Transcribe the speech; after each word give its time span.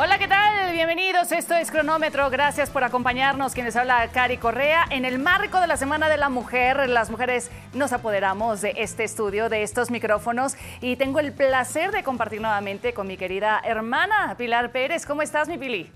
Hola, 0.00 0.16
¿qué 0.16 0.28
tal? 0.28 0.72
Bienvenidos. 0.72 1.32
Esto 1.32 1.56
es 1.56 1.72
Cronómetro. 1.72 2.30
Gracias 2.30 2.70
por 2.70 2.84
acompañarnos. 2.84 3.52
Quienes 3.52 3.74
habla 3.74 4.06
Cari 4.12 4.36
Correa. 4.36 4.84
En 4.90 5.04
el 5.04 5.18
marco 5.18 5.60
de 5.60 5.66
la 5.66 5.76
Semana 5.76 6.08
de 6.08 6.16
la 6.16 6.28
Mujer, 6.28 6.88
las 6.88 7.10
mujeres 7.10 7.50
nos 7.74 7.92
apoderamos 7.92 8.60
de 8.60 8.74
este 8.76 9.02
estudio, 9.02 9.48
de 9.48 9.64
estos 9.64 9.90
micrófonos. 9.90 10.54
Y 10.80 10.94
tengo 10.94 11.18
el 11.18 11.32
placer 11.32 11.90
de 11.90 12.04
compartir 12.04 12.40
nuevamente 12.40 12.94
con 12.94 13.08
mi 13.08 13.16
querida 13.16 13.60
hermana 13.64 14.36
Pilar 14.38 14.70
Pérez. 14.70 15.04
¿Cómo 15.04 15.20
estás, 15.20 15.48
mi 15.48 15.58
Pili? 15.58 15.90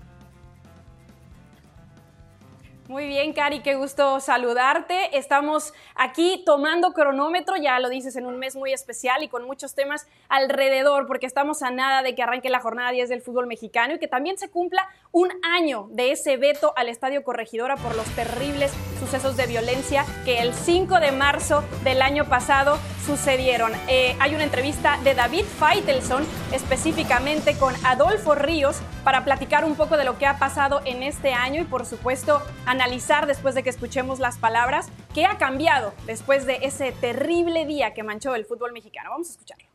Muy 2.89 3.07
bien, 3.07 3.31
Cari, 3.31 3.61
qué 3.61 3.75
gusto 3.75 4.19
saludarte. 4.19 5.17
Estamos 5.17 5.73
aquí 5.95 6.43
tomando 6.45 6.91
cronómetro, 6.91 7.55
ya 7.55 7.79
lo 7.79 7.87
dices, 7.87 8.17
en 8.17 8.25
un 8.25 8.37
mes 8.39 8.57
muy 8.57 8.73
especial 8.73 9.23
y 9.23 9.29
con 9.29 9.45
muchos 9.45 9.73
temas 9.73 10.05
alrededor, 10.27 11.07
porque 11.07 11.25
estamos 11.25 11.63
a 11.63 11.71
nada 11.71 12.03
de 12.03 12.13
que 12.13 12.23
arranque 12.23 12.49
la 12.49 12.59
jornada 12.59 12.91
10 12.91 13.07
del 13.07 13.21
fútbol 13.21 13.47
mexicano 13.47 13.93
y 13.93 13.99
que 13.99 14.09
también 14.09 14.37
se 14.37 14.49
cumpla 14.49 14.85
un 15.13 15.29
año 15.43 15.87
de 15.91 16.11
ese 16.11 16.37
veto 16.37 16.73
al 16.75 16.89
Estadio 16.89 17.23
Corregidora 17.23 17.77
por 17.77 17.95
los 17.95 18.07
terribles 18.15 18.73
sucesos 18.99 19.37
de 19.37 19.45
violencia 19.45 20.07
que 20.25 20.39
el 20.39 20.55
5 20.55 20.99
de 20.99 21.11
marzo 21.11 21.63
del 21.83 22.01
año 22.01 22.25
pasado 22.25 22.79
sucedieron. 23.05 23.71
Eh, 23.87 24.17
hay 24.19 24.33
una 24.33 24.43
entrevista 24.43 24.97
de 25.03 25.13
David 25.13 25.45
Feitelson 25.59 26.25
específicamente 26.51 27.55
con 27.55 27.75
Adolfo 27.85 28.33
Ríos 28.33 28.81
para 29.03 29.23
platicar 29.23 29.65
un 29.65 29.75
poco 29.75 29.97
de 29.97 30.03
lo 30.03 30.17
que 30.17 30.25
ha 30.25 30.39
pasado 30.39 30.81
en 30.83 31.03
este 31.03 31.31
año 31.31 31.61
y 31.61 31.65
por 31.65 31.85
supuesto 31.85 32.41
analizar 32.65 33.27
después 33.27 33.53
de 33.53 33.61
que 33.61 33.69
escuchemos 33.69 34.19
las 34.19 34.39
palabras 34.39 34.89
qué 35.13 35.25
ha 35.27 35.37
cambiado 35.37 35.93
después 36.07 36.47
de 36.47 36.57
ese 36.63 36.91
terrible 36.91 37.67
día 37.67 37.93
que 37.93 38.01
manchó 38.01 38.33
el 38.33 38.45
fútbol 38.45 38.73
mexicano. 38.73 39.11
Vamos 39.11 39.29
a 39.29 39.31
escucharlo. 39.33 39.67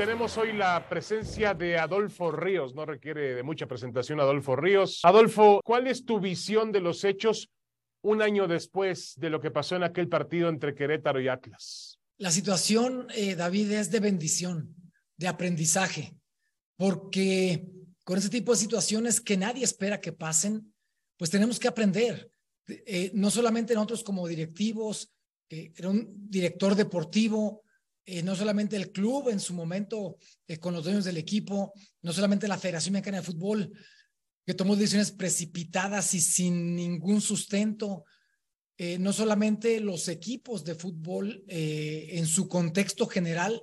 Tenemos 0.00 0.38
hoy 0.38 0.54
la 0.54 0.88
presencia 0.88 1.52
de 1.52 1.76
Adolfo 1.76 2.32
Ríos, 2.32 2.74
no 2.74 2.86
requiere 2.86 3.34
de 3.34 3.42
mucha 3.42 3.66
presentación 3.66 4.18
Adolfo 4.18 4.56
Ríos. 4.56 5.00
Adolfo, 5.02 5.60
¿cuál 5.62 5.88
es 5.88 6.06
tu 6.06 6.18
visión 6.18 6.72
de 6.72 6.80
los 6.80 7.04
hechos 7.04 7.50
un 8.00 8.22
año 8.22 8.48
después 8.48 9.12
de 9.18 9.28
lo 9.28 9.42
que 9.42 9.50
pasó 9.50 9.76
en 9.76 9.82
aquel 9.82 10.08
partido 10.08 10.48
entre 10.48 10.74
Querétaro 10.74 11.20
y 11.20 11.28
Atlas? 11.28 11.98
La 12.16 12.30
situación, 12.30 13.08
eh, 13.14 13.34
David, 13.36 13.72
es 13.72 13.90
de 13.90 14.00
bendición, 14.00 14.74
de 15.18 15.28
aprendizaje, 15.28 16.16
porque 16.78 17.66
con 18.02 18.16
ese 18.16 18.30
tipo 18.30 18.52
de 18.52 18.58
situaciones 18.58 19.20
que 19.20 19.36
nadie 19.36 19.64
espera 19.64 20.00
que 20.00 20.12
pasen, 20.12 20.72
pues 21.18 21.30
tenemos 21.30 21.60
que 21.60 21.68
aprender, 21.68 22.30
eh, 22.66 23.10
no 23.12 23.30
solamente 23.30 23.74
nosotros 23.74 24.02
como 24.02 24.26
directivos, 24.26 25.12
eh, 25.50 25.74
era 25.76 25.90
un 25.90 26.08
director 26.30 26.74
deportivo, 26.74 27.64
eh, 28.18 28.22
no 28.22 28.34
solamente 28.34 28.76
el 28.76 28.90
club 28.90 29.28
en 29.28 29.40
su 29.40 29.54
momento 29.54 30.16
con 30.60 30.74
los 30.74 30.84
dueños 30.84 31.04
del 31.04 31.16
equipo, 31.16 31.72
no 32.02 32.12
solamente 32.12 32.48
la 32.48 32.58
Federación 32.58 32.94
Mexicana 32.94 33.18
de 33.18 33.26
Fútbol, 33.26 33.72
que 34.44 34.54
tomó 34.54 34.74
decisiones 34.74 35.12
precipitadas 35.12 36.12
y 36.14 36.20
sin 36.20 36.74
ningún 36.74 37.20
sustento, 37.20 38.04
no 38.98 39.12
solamente 39.12 39.78
los 39.78 40.08
equipos 40.08 40.64
de 40.64 40.74
fútbol 40.74 41.44
en 41.46 42.26
su 42.26 42.48
contexto 42.48 43.06
general, 43.06 43.62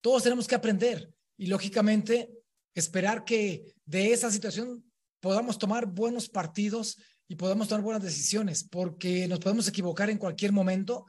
todos 0.00 0.22
tenemos 0.22 0.48
que 0.48 0.54
aprender 0.54 1.12
y 1.36 1.46
lógicamente 1.46 2.30
esperar 2.74 3.24
que 3.24 3.74
de 3.84 4.12
esa 4.12 4.30
situación 4.30 4.84
podamos 5.20 5.58
tomar 5.58 5.86
buenos 5.86 6.28
partidos 6.28 6.98
y 7.26 7.36
podamos 7.36 7.68
tomar 7.68 7.82
buenas 7.82 8.02
decisiones, 8.02 8.62
porque 8.62 9.26
nos 9.26 9.40
podemos 9.40 9.66
equivocar 9.66 10.10
en 10.10 10.18
cualquier 10.18 10.52
momento, 10.52 11.06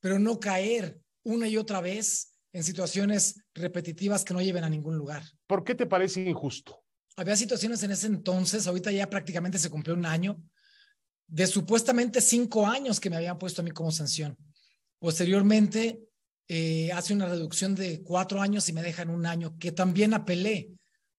pero 0.00 0.18
no 0.18 0.40
caer 0.40 0.98
una 1.24 1.48
y 1.48 1.56
otra 1.56 1.80
vez 1.80 2.32
en 2.52 2.64
situaciones 2.64 3.42
repetitivas 3.54 4.24
que 4.24 4.34
no 4.34 4.42
lleven 4.42 4.64
a 4.64 4.68
ningún 4.68 4.96
lugar. 4.96 5.24
¿Por 5.46 5.64
qué 5.64 5.74
te 5.74 5.86
parece 5.86 6.20
injusto? 6.20 6.84
Había 7.16 7.36
situaciones 7.36 7.82
en 7.82 7.90
ese 7.90 8.06
entonces, 8.06 8.66
ahorita 8.66 8.90
ya 8.90 9.08
prácticamente 9.08 9.58
se 9.58 9.70
cumplió 9.70 9.94
un 9.94 10.06
año, 10.06 10.42
de 11.26 11.46
supuestamente 11.46 12.20
cinco 12.20 12.66
años 12.66 13.00
que 13.00 13.10
me 13.10 13.16
habían 13.16 13.38
puesto 13.38 13.62
a 13.62 13.64
mí 13.64 13.70
como 13.70 13.90
sanción. 13.90 14.36
Posteriormente, 14.98 16.00
eh, 16.48 16.90
hace 16.92 17.14
una 17.14 17.26
reducción 17.26 17.74
de 17.74 18.02
cuatro 18.02 18.40
años 18.40 18.68
y 18.68 18.72
me 18.72 18.82
dejan 18.82 19.08
un 19.10 19.26
año, 19.26 19.56
que 19.58 19.72
también 19.72 20.14
apelé 20.14 20.70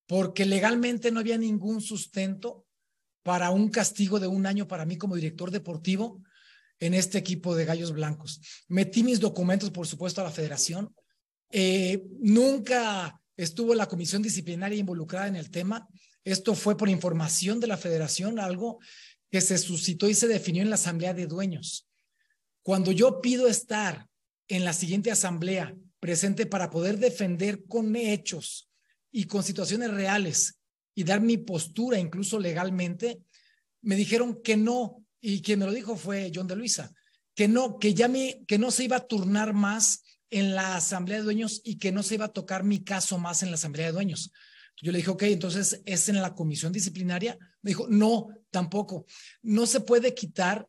porque 0.08 0.46
legalmente 0.46 1.12
no 1.12 1.20
había 1.20 1.38
ningún 1.38 1.82
sustento 1.82 2.66
para 3.24 3.50
un 3.52 3.70
castigo 3.70 4.20
de 4.20 4.28
un 4.28 4.46
año 4.46 4.68
para 4.68 4.86
mí 4.86 4.98
como 4.98 5.16
director 5.16 5.50
deportivo 5.50 6.22
en 6.80 6.94
este 6.94 7.18
equipo 7.18 7.56
de 7.56 7.66
Gallos 7.66 7.94
Blancos. 7.94 8.42
Metí 8.68 9.04
mis 9.04 9.20
documentos, 9.20 9.72
por 9.72 9.88
supuesto, 9.88 10.22
a 10.22 10.26
la 10.26 10.32
federación. 10.32 10.94
Eh, 11.50 12.04
nunca 12.20 13.20
estuvo 13.38 13.74
la 13.76 13.88
comisión 13.88 14.22
disciplinaria 14.22 14.78
involucrada 14.78 15.28
en 15.28 15.36
el 15.36 15.50
tema. 15.50 15.88
Esto 16.24 16.56
fue 16.56 16.78
por 16.78 16.90
información 16.90 17.60
de 17.60 17.68
la 17.68 17.78
federación, 17.78 18.40
algo 18.40 18.80
que 19.32 19.42
se 19.42 19.58
suscitó 19.58 20.10
y 20.10 20.14
se 20.14 20.28
definió 20.28 20.62
en 20.62 20.70
la 20.70 20.76
asamblea 20.76 21.14
de 21.14 21.28
dueños. 21.28 21.88
Cuando 22.62 22.92
yo 22.92 23.20
pido 23.20 23.48
estar 23.48 24.08
en 24.48 24.64
la 24.64 24.74
siguiente 24.74 25.12
asamblea 25.12 25.76
presente 26.00 26.46
para 26.46 26.70
poder 26.70 27.00
defender 27.00 27.64
con 27.66 27.96
hechos 27.96 28.70
y 29.12 29.26
con 29.26 29.44
situaciones 29.44 29.92
reales 29.92 30.60
y 30.96 31.04
dar 31.04 31.22
mi 31.22 31.38
postura 31.38 31.98
incluso 31.98 32.40
legalmente, 32.40 33.20
me 33.82 33.96
dijeron 33.96 34.42
que 34.42 34.56
no, 34.56 35.04
y 35.26 35.42
quien 35.42 35.60
me 35.60 35.66
lo 35.66 35.72
dijo 35.72 35.96
fue 35.96 36.32
John 36.36 36.48
de 36.48 36.56
Luisa, 36.56 36.92
que 37.34 37.48
no, 37.48 37.80
que 37.80 37.94
ya 37.94 38.10
me, 38.10 38.44
que 38.46 38.58
no 38.58 38.72
se 38.72 38.84
iba 38.84 38.98
a 38.98 39.08
turnar 39.08 39.54
más 39.54 40.04
en 40.30 40.54
la 40.54 40.76
asamblea 40.76 41.20
de 41.20 41.24
dueños 41.24 41.62
y 41.64 41.78
que 41.78 41.94
no 41.94 42.04
se 42.04 42.16
iba 42.16 42.26
a 42.26 42.34
tocar 42.34 42.64
mi 42.64 42.84
caso 42.84 43.18
más 43.18 43.42
en 43.42 43.50
la 43.50 43.56
asamblea 43.56 43.88
de 43.88 43.94
dueños. 43.94 44.32
Yo 44.82 44.92
le 44.92 44.98
dije, 44.98 45.12
ok, 45.12 45.24
entonces 45.24 45.82
es 45.86 46.10
en 46.10 46.22
la 46.22 46.36
comisión 46.36 46.74
disciplinaria. 46.74 47.38
Me 47.62 47.70
dijo, 47.70 47.88
no, 47.88 48.28
tampoco. 48.52 49.06
No 49.42 49.66
se 49.66 49.80
puede 49.80 50.14
quitar 50.14 50.68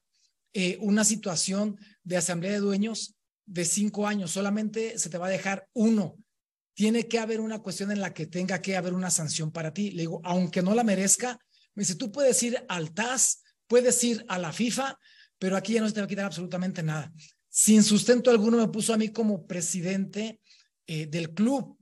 eh, 0.52 0.78
una 0.80 1.04
situación 1.04 1.76
de 2.04 2.16
asamblea 2.16 2.52
de 2.52 2.58
dueños 2.58 3.16
de 3.46 3.64
cinco 3.64 4.06
años, 4.06 4.30
solamente 4.30 4.98
se 4.98 5.10
te 5.10 5.18
va 5.18 5.26
a 5.26 5.30
dejar 5.30 5.68
uno 5.72 6.16
tiene 6.74 7.06
que 7.06 7.20
haber 7.20 7.40
una 7.40 7.60
cuestión 7.60 7.92
en 7.92 8.00
la 8.00 8.12
que 8.12 8.26
tenga 8.26 8.60
que 8.60 8.76
haber 8.76 8.94
una 8.94 9.10
sanción 9.10 9.52
para 9.52 9.72
ti. 9.72 9.92
Le 9.92 10.02
digo, 10.02 10.20
aunque 10.24 10.60
no 10.60 10.74
la 10.74 10.82
merezca, 10.82 11.38
me 11.74 11.82
dice, 11.82 11.94
tú 11.94 12.10
puedes 12.10 12.42
ir 12.42 12.64
al 12.68 12.92
TAS, 12.92 13.43
puedes 13.66 14.02
ir 14.04 14.24
a 14.28 14.38
la 14.38 14.52
FIFA, 14.52 14.98
pero 15.38 15.56
aquí 15.56 15.74
ya 15.74 15.80
no 15.80 15.88
se 15.88 15.94
te 15.94 16.00
va 16.00 16.06
a 16.06 16.08
quitar 16.08 16.26
absolutamente 16.26 16.82
nada. 16.82 17.12
Sin 17.48 17.82
sustento 17.82 18.30
alguno 18.30 18.56
me 18.56 18.68
puso 18.68 18.92
a 18.94 18.96
mí 18.96 19.10
como 19.10 19.46
presidente 19.46 20.40
eh, 20.86 21.06
del 21.06 21.32
club 21.32 21.78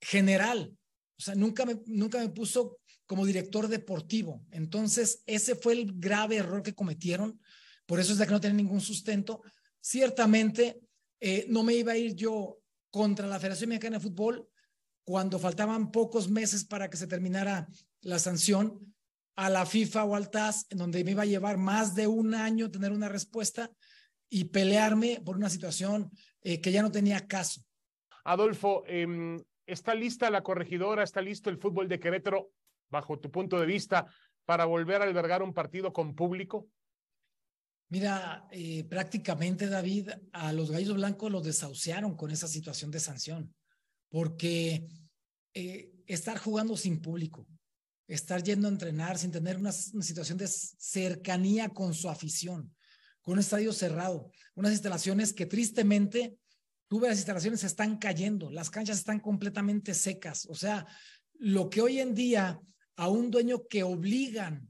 general. 0.00 0.72
O 1.18 1.22
sea, 1.22 1.34
nunca 1.34 1.64
me, 1.64 1.80
nunca 1.86 2.18
me 2.18 2.28
puso 2.28 2.78
como 3.06 3.26
director 3.26 3.68
deportivo. 3.68 4.44
Entonces, 4.50 5.22
ese 5.26 5.54
fue 5.54 5.72
el 5.72 5.92
grave 5.98 6.36
error 6.36 6.62
que 6.62 6.74
cometieron. 6.74 7.40
Por 7.86 7.98
eso 7.98 8.12
es 8.12 8.18
de 8.18 8.26
que 8.26 8.32
no 8.32 8.40
tienen 8.40 8.58
ningún 8.58 8.80
sustento. 8.80 9.42
Ciertamente, 9.80 10.80
eh, 11.18 11.46
no 11.48 11.62
me 11.62 11.74
iba 11.74 11.92
a 11.92 11.96
ir 11.96 12.14
yo 12.14 12.60
contra 12.90 13.26
la 13.26 13.38
Federación 13.38 13.70
Mexicana 13.70 13.98
de 13.98 14.02
Fútbol 14.02 14.48
cuando 15.04 15.38
faltaban 15.38 15.90
pocos 15.90 16.28
meses 16.28 16.64
para 16.64 16.88
que 16.88 16.96
se 16.96 17.06
terminara 17.06 17.68
la 18.02 18.18
sanción 18.18 18.94
a 19.40 19.48
la 19.48 19.64
FIFA 19.64 20.04
o 20.04 20.14
al 20.16 20.28
TAS, 20.28 20.66
en 20.68 20.76
donde 20.76 21.02
me 21.02 21.12
iba 21.12 21.22
a 21.22 21.26
llevar 21.26 21.56
más 21.56 21.94
de 21.94 22.06
un 22.06 22.34
año 22.34 22.70
tener 22.70 22.92
una 22.92 23.08
respuesta 23.08 23.70
y 24.28 24.44
pelearme 24.44 25.22
por 25.24 25.34
una 25.34 25.48
situación 25.48 26.10
eh, 26.42 26.60
que 26.60 26.70
ya 26.70 26.82
no 26.82 26.92
tenía 26.92 27.26
caso. 27.26 27.62
Adolfo, 28.24 28.84
em, 28.86 29.42
¿está 29.66 29.94
lista 29.94 30.28
la 30.28 30.42
corregidora? 30.42 31.02
¿Está 31.02 31.22
listo 31.22 31.48
el 31.48 31.56
fútbol 31.56 31.88
de 31.88 31.98
Querétaro, 31.98 32.52
bajo 32.90 33.18
tu 33.18 33.30
punto 33.30 33.58
de 33.58 33.64
vista, 33.64 34.06
para 34.44 34.66
volver 34.66 35.00
a 35.00 35.04
albergar 35.04 35.42
un 35.42 35.54
partido 35.54 35.90
con 35.90 36.14
público? 36.14 36.68
Mira, 37.88 38.46
eh, 38.50 38.84
prácticamente 38.84 39.68
David, 39.68 40.10
a 40.34 40.52
los 40.52 40.70
Gallos 40.70 40.96
Blancos 40.96 41.32
los 41.32 41.44
desahuciaron 41.44 42.14
con 42.14 42.30
esa 42.30 42.46
situación 42.46 42.90
de 42.90 43.00
sanción, 43.00 43.54
porque 44.10 44.86
eh, 45.54 45.92
estar 46.06 46.36
jugando 46.36 46.76
sin 46.76 47.00
público, 47.00 47.46
estar 48.14 48.42
yendo 48.42 48.68
a 48.68 48.70
entrenar 48.70 49.18
sin 49.18 49.30
tener 49.30 49.56
una, 49.56 49.72
situación 49.72 50.36
de 50.36 50.48
cercanía 50.48 51.68
con 51.68 51.94
su 51.94 52.08
afición, 52.08 52.74
con 53.22 53.34
un 53.34 53.38
estadio 53.38 53.72
cerrado, 53.72 54.30
unas 54.54 54.72
instalaciones 54.72 55.32
que 55.32 55.46
tristemente, 55.46 56.36
tú 56.88 57.00
ves 57.00 57.10
las 57.10 57.18
instalaciones 57.18 57.64
están 57.64 57.98
cayendo, 57.98 58.50
las 58.50 58.70
canchas 58.70 58.98
están 58.98 59.20
completamente 59.20 59.94
secas, 59.94 60.46
o 60.46 60.54
sea, 60.54 60.86
lo 61.34 61.70
que 61.70 61.80
hoy 61.80 62.00
en 62.00 62.14
día 62.14 62.60
a 62.96 63.08
un 63.08 63.30
dueño 63.30 63.66
que 63.68 63.82
obligan 63.82 64.68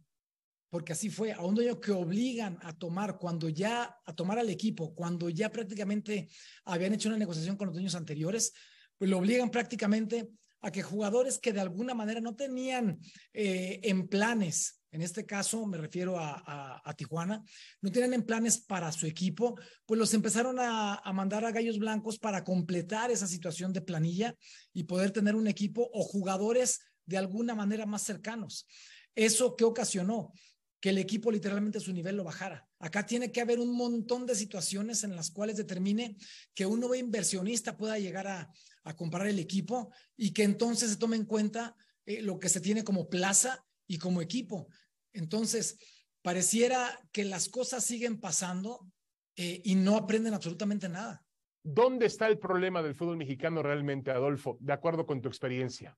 porque 0.71 0.93
así 0.93 1.11
fue, 1.11 1.33
a 1.33 1.43
un 1.43 1.57
dueño 1.57 1.81
que 1.81 1.91
obligan 1.91 2.57
a 2.63 2.73
tomar 2.73 3.19
cuando 3.19 3.49
ya, 3.49 3.99
a 4.05 4.15
tomar 4.15 4.39
al 4.39 4.51
equipo, 4.51 4.95
cuando 4.95 5.29
ya 5.29 5.51
prácticamente 5.51 6.29
habían 6.65 6.95
hecho 6.95 7.09
una 7.09 7.19
negociación 7.19 7.57
con 7.57 7.67
los 7.67 7.75
dueños 7.75 7.97
anteriores, 7.97 8.53
pues 8.97 9.11
lo 9.11 9.19
obligan 9.19 9.51
prácticamente 9.51 10.31
a 10.61 10.71
que 10.71 10.83
jugadores 10.83 11.39
que 11.39 11.53
de 11.53 11.61
alguna 11.61 11.95
manera 11.95 12.21
no 12.21 12.35
tenían 12.35 12.99
eh, 13.33 13.81
en 13.83 14.09
planes, 14.09 14.83
en 14.91 15.03
este 15.03 15.25
caso 15.25 15.67
me 15.67 15.79
refiero 15.79 16.19
a, 16.19 16.83
a, 16.85 16.95
Tijuana, 16.95 17.43
no 17.81 17.93
tenían 17.93 18.15
en 18.15 18.25
planes 18.25 18.59
para 18.59 18.91
su 18.93 19.07
equipo, 19.07 19.59
pues 19.87 19.99
los 19.99 20.13
empezaron 20.15 20.59
a, 20.59 20.95
a, 20.95 21.13
mandar 21.13 21.45
a 21.45 21.53
Gallos 21.53 21.79
Blancos 21.79 22.19
para 22.19 22.45
completar 22.45 23.11
esa 23.11 23.27
situación 23.27 23.73
de 23.73 23.83
planilla 23.83 24.35
y 24.73 24.85
poder 24.85 25.13
tener 25.13 25.37
un 25.37 25.47
equipo 25.47 25.89
o 25.93 26.03
jugadores 26.03 26.81
de 27.07 27.19
alguna 27.19 27.55
manera 27.55 27.87
más 27.87 28.03
cercanos. 28.03 28.67
¿Eso 29.15 29.57
qué 29.57 29.65
ocasionó? 29.65 30.33
que 30.81 30.91
el 30.91 30.99
equipo 30.99 31.31
literalmente 31.31 31.79
su 31.79 31.93
nivel 31.93 32.17
lo 32.17 32.25
bajara. 32.25 32.67
Acá 32.81 33.05
tiene 33.05 33.31
que 33.31 33.43
haber 33.43 33.61
un 33.61 33.77
montón 33.77 34.25
de 34.25 34.35
situaciones 34.35 35.05
en 35.05 35.15
las 35.15 35.31
cuales 35.31 35.59
determine 35.59 36.17
que 36.55 36.65
un 36.65 36.81
nuevo 36.81 36.95
inversionista 36.95 37.77
pueda 37.77 37.99
llegar 37.99 38.27
a, 38.27 38.51
comprar 38.97 39.29
el 39.29 39.39
equipo 39.39 39.93
y 40.17 40.33
que 40.33 40.43
entonces 40.43 40.91
se 40.91 40.97
tome 40.97 41.15
en 41.15 41.27
cuenta 41.27 41.77
eh, 42.07 42.23
lo 42.23 42.41
que 42.41 42.49
se 42.49 42.61
tiene 42.61 42.83
como 42.83 43.09
plaza 43.09 43.65
y 43.87 43.99
como 43.99 44.21
equipo. 44.21 44.69
Entonces, 45.13 45.79
pareciera 46.23 47.01
que 47.13 47.25
las 47.25 47.49
cosas 47.49 47.85
siguen 47.85 48.19
pasando 48.19 48.91
eh, 49.37 49.61
y 49.65 49.77
no 49.77 49.97
aprenden 49.97 50.35
absolutamente 50.35 50.89
nada. 50.89 51.25
¿Dónde 51.63 52.07
está 52.07 52.27
el 52.27 52.39
problema 52.39 52.83
del 52.83 52.95
fútbol 52.95 53.19
mexicano 53.19 53.63
realmente, 53.63 54.11
Adolfo, 54.11 54.57
de 54.61 54.73
acuerdo 54.73 55.07
con 55.07 55.21
tu 55.21 55.29
experiencia? 55.29 55.97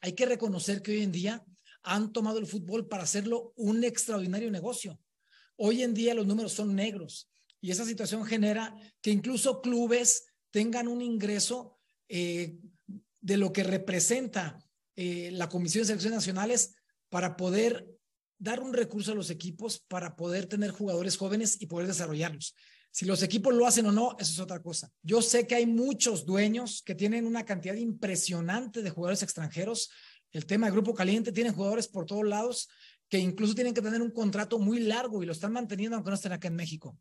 Hay 0.00 0.14
que 0.14 0.24
reconocer 0.24 0.80
que 0.80 0.92
hoy 0.92 1.02
en 1.02 1.12
día 1.12 1.44
han 1.82 2.12
tomado 2.12 2.38
el 2.38 2.46
fútbol 2.46 2.86
para 2.86 3.02
hacerlo 3.02 3.52
un 3.56 3.84
extraordinario 3.84 4.50
negocio. 4.50 4.98
Hoy 5.62 5.82
en 5.82 5.92
día 5.92 6.14
los 6.14 6.26
números 6.26 6.54
son 6.54 6.74
negros 6.74 7.30
y 7.60 7.70
esa 7.70 7.84
situación 7.84 8.24
genera 8.24 8.74
que 9.02 9.10
incluso 9.10 9.60
clubes 9.60 10.24
tengan 10.50 10.88
un 10.88 11.02
ingreso 11.02 11.76
eh, 12.08 12.56
de 13.20 13.36
lo 13.36 13.52
que 13.52 13.62
representa 13.62 14.58
eh, 14.96 15.28
la 15.32 15.50
Comisión 15.50 15.82
de 15.82 15.88
Selecciones 15.88 16.16
Nacionales 16.16 16.76
para 17.10 17.36
poder 17.36 17.86
dar 18.38 18.60
un 18.60 18.72
recurso 18.72 19.12
a 19.12 19.14
los 19.14 19.28
equipos 19.28 19.80
para 19.86 20.16
poder 20.16 20.46
tener 20.46 20.70
jugadores 20.70 21.18
jóvenes 21.18 21.60
y 21.60 21.66
poder 21.66 21.88
desarrollarlos. 21.88 22.54
Si 22.90 23.04
los 23.04 23.22
equipos 23.22 23.52
lo 23.52 23.66
hacen 23.66 23.84
o 23.84 23.92
no, 23.92 24.16
eso 24.18 24.32
es 24.32 24.40
otra 24.40 24.62
cosa. 24.62 24.90
Yo 25.02 25.20
sé 25.20 25.46
que 25.46 25.56
hay 25.56 25.66
muchos 25.66 26.24
dueños 26.24 26.82
que 26.86 26.94
tienen 26.94 27.26
una 27.26 27.44
cantidad 27.44 27.74
impresionante 27.74 28.80
de 28.80 28.88
jugadores 28.88 29.22
extranjeros. 29.22 29.90
El 30.32 30.46
tema 30.46 30.68
de 30.68 30.72
Grupo 30.72 30.94
Caliente 30.94 31.32
tiene 31.32 31.50
jugadores 31.50 31.86
por 31.86 32.06
todos 32.06 32.26
lados 32.26 32.70
que 33.10 33.18
incluso 33.18 33.54
tienen 33.54 33.74
que 33.74 33.82
tener 33.82 34.00
un 34.00 34.10
contrato 34.10 34.58
muy 34.58 34.80
largo 34.80 35.22
y 35.22 35.26
lo 35.26 35.32
están 35.32 35.52
manteniendo 35.52 35.96
aunque 35.96 36.10
no 36.10 36.14
estén 36.14 36.32
acá 36.32 36.48
en 36.48 36.56
México. 36.56 36.98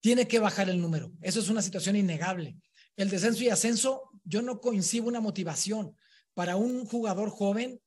Tiene 0.00 0.26
que 0.26 0.40
bajar 0.40 0.68
el 0.68 0.80
número. 0.80 1.12
Eso 1.20 1.38
es 1.38 1.48
una 1.48 1.62
situación 1.62 1.94
innegable. 1.94 2.56
El 2.96 3.10
descenso 3.10 3.44
y 3.44 3.48
ascenso, 3.48 4.10
yo 4.24 4.42
no 4.42 4.60
coincido 4.60 5.06
una 5.06 5.20
motivación 5.20 5.94
para 6.34 6.56
un 6.56 6.84
jugador 6.84 7.30
joven 7.30 7.80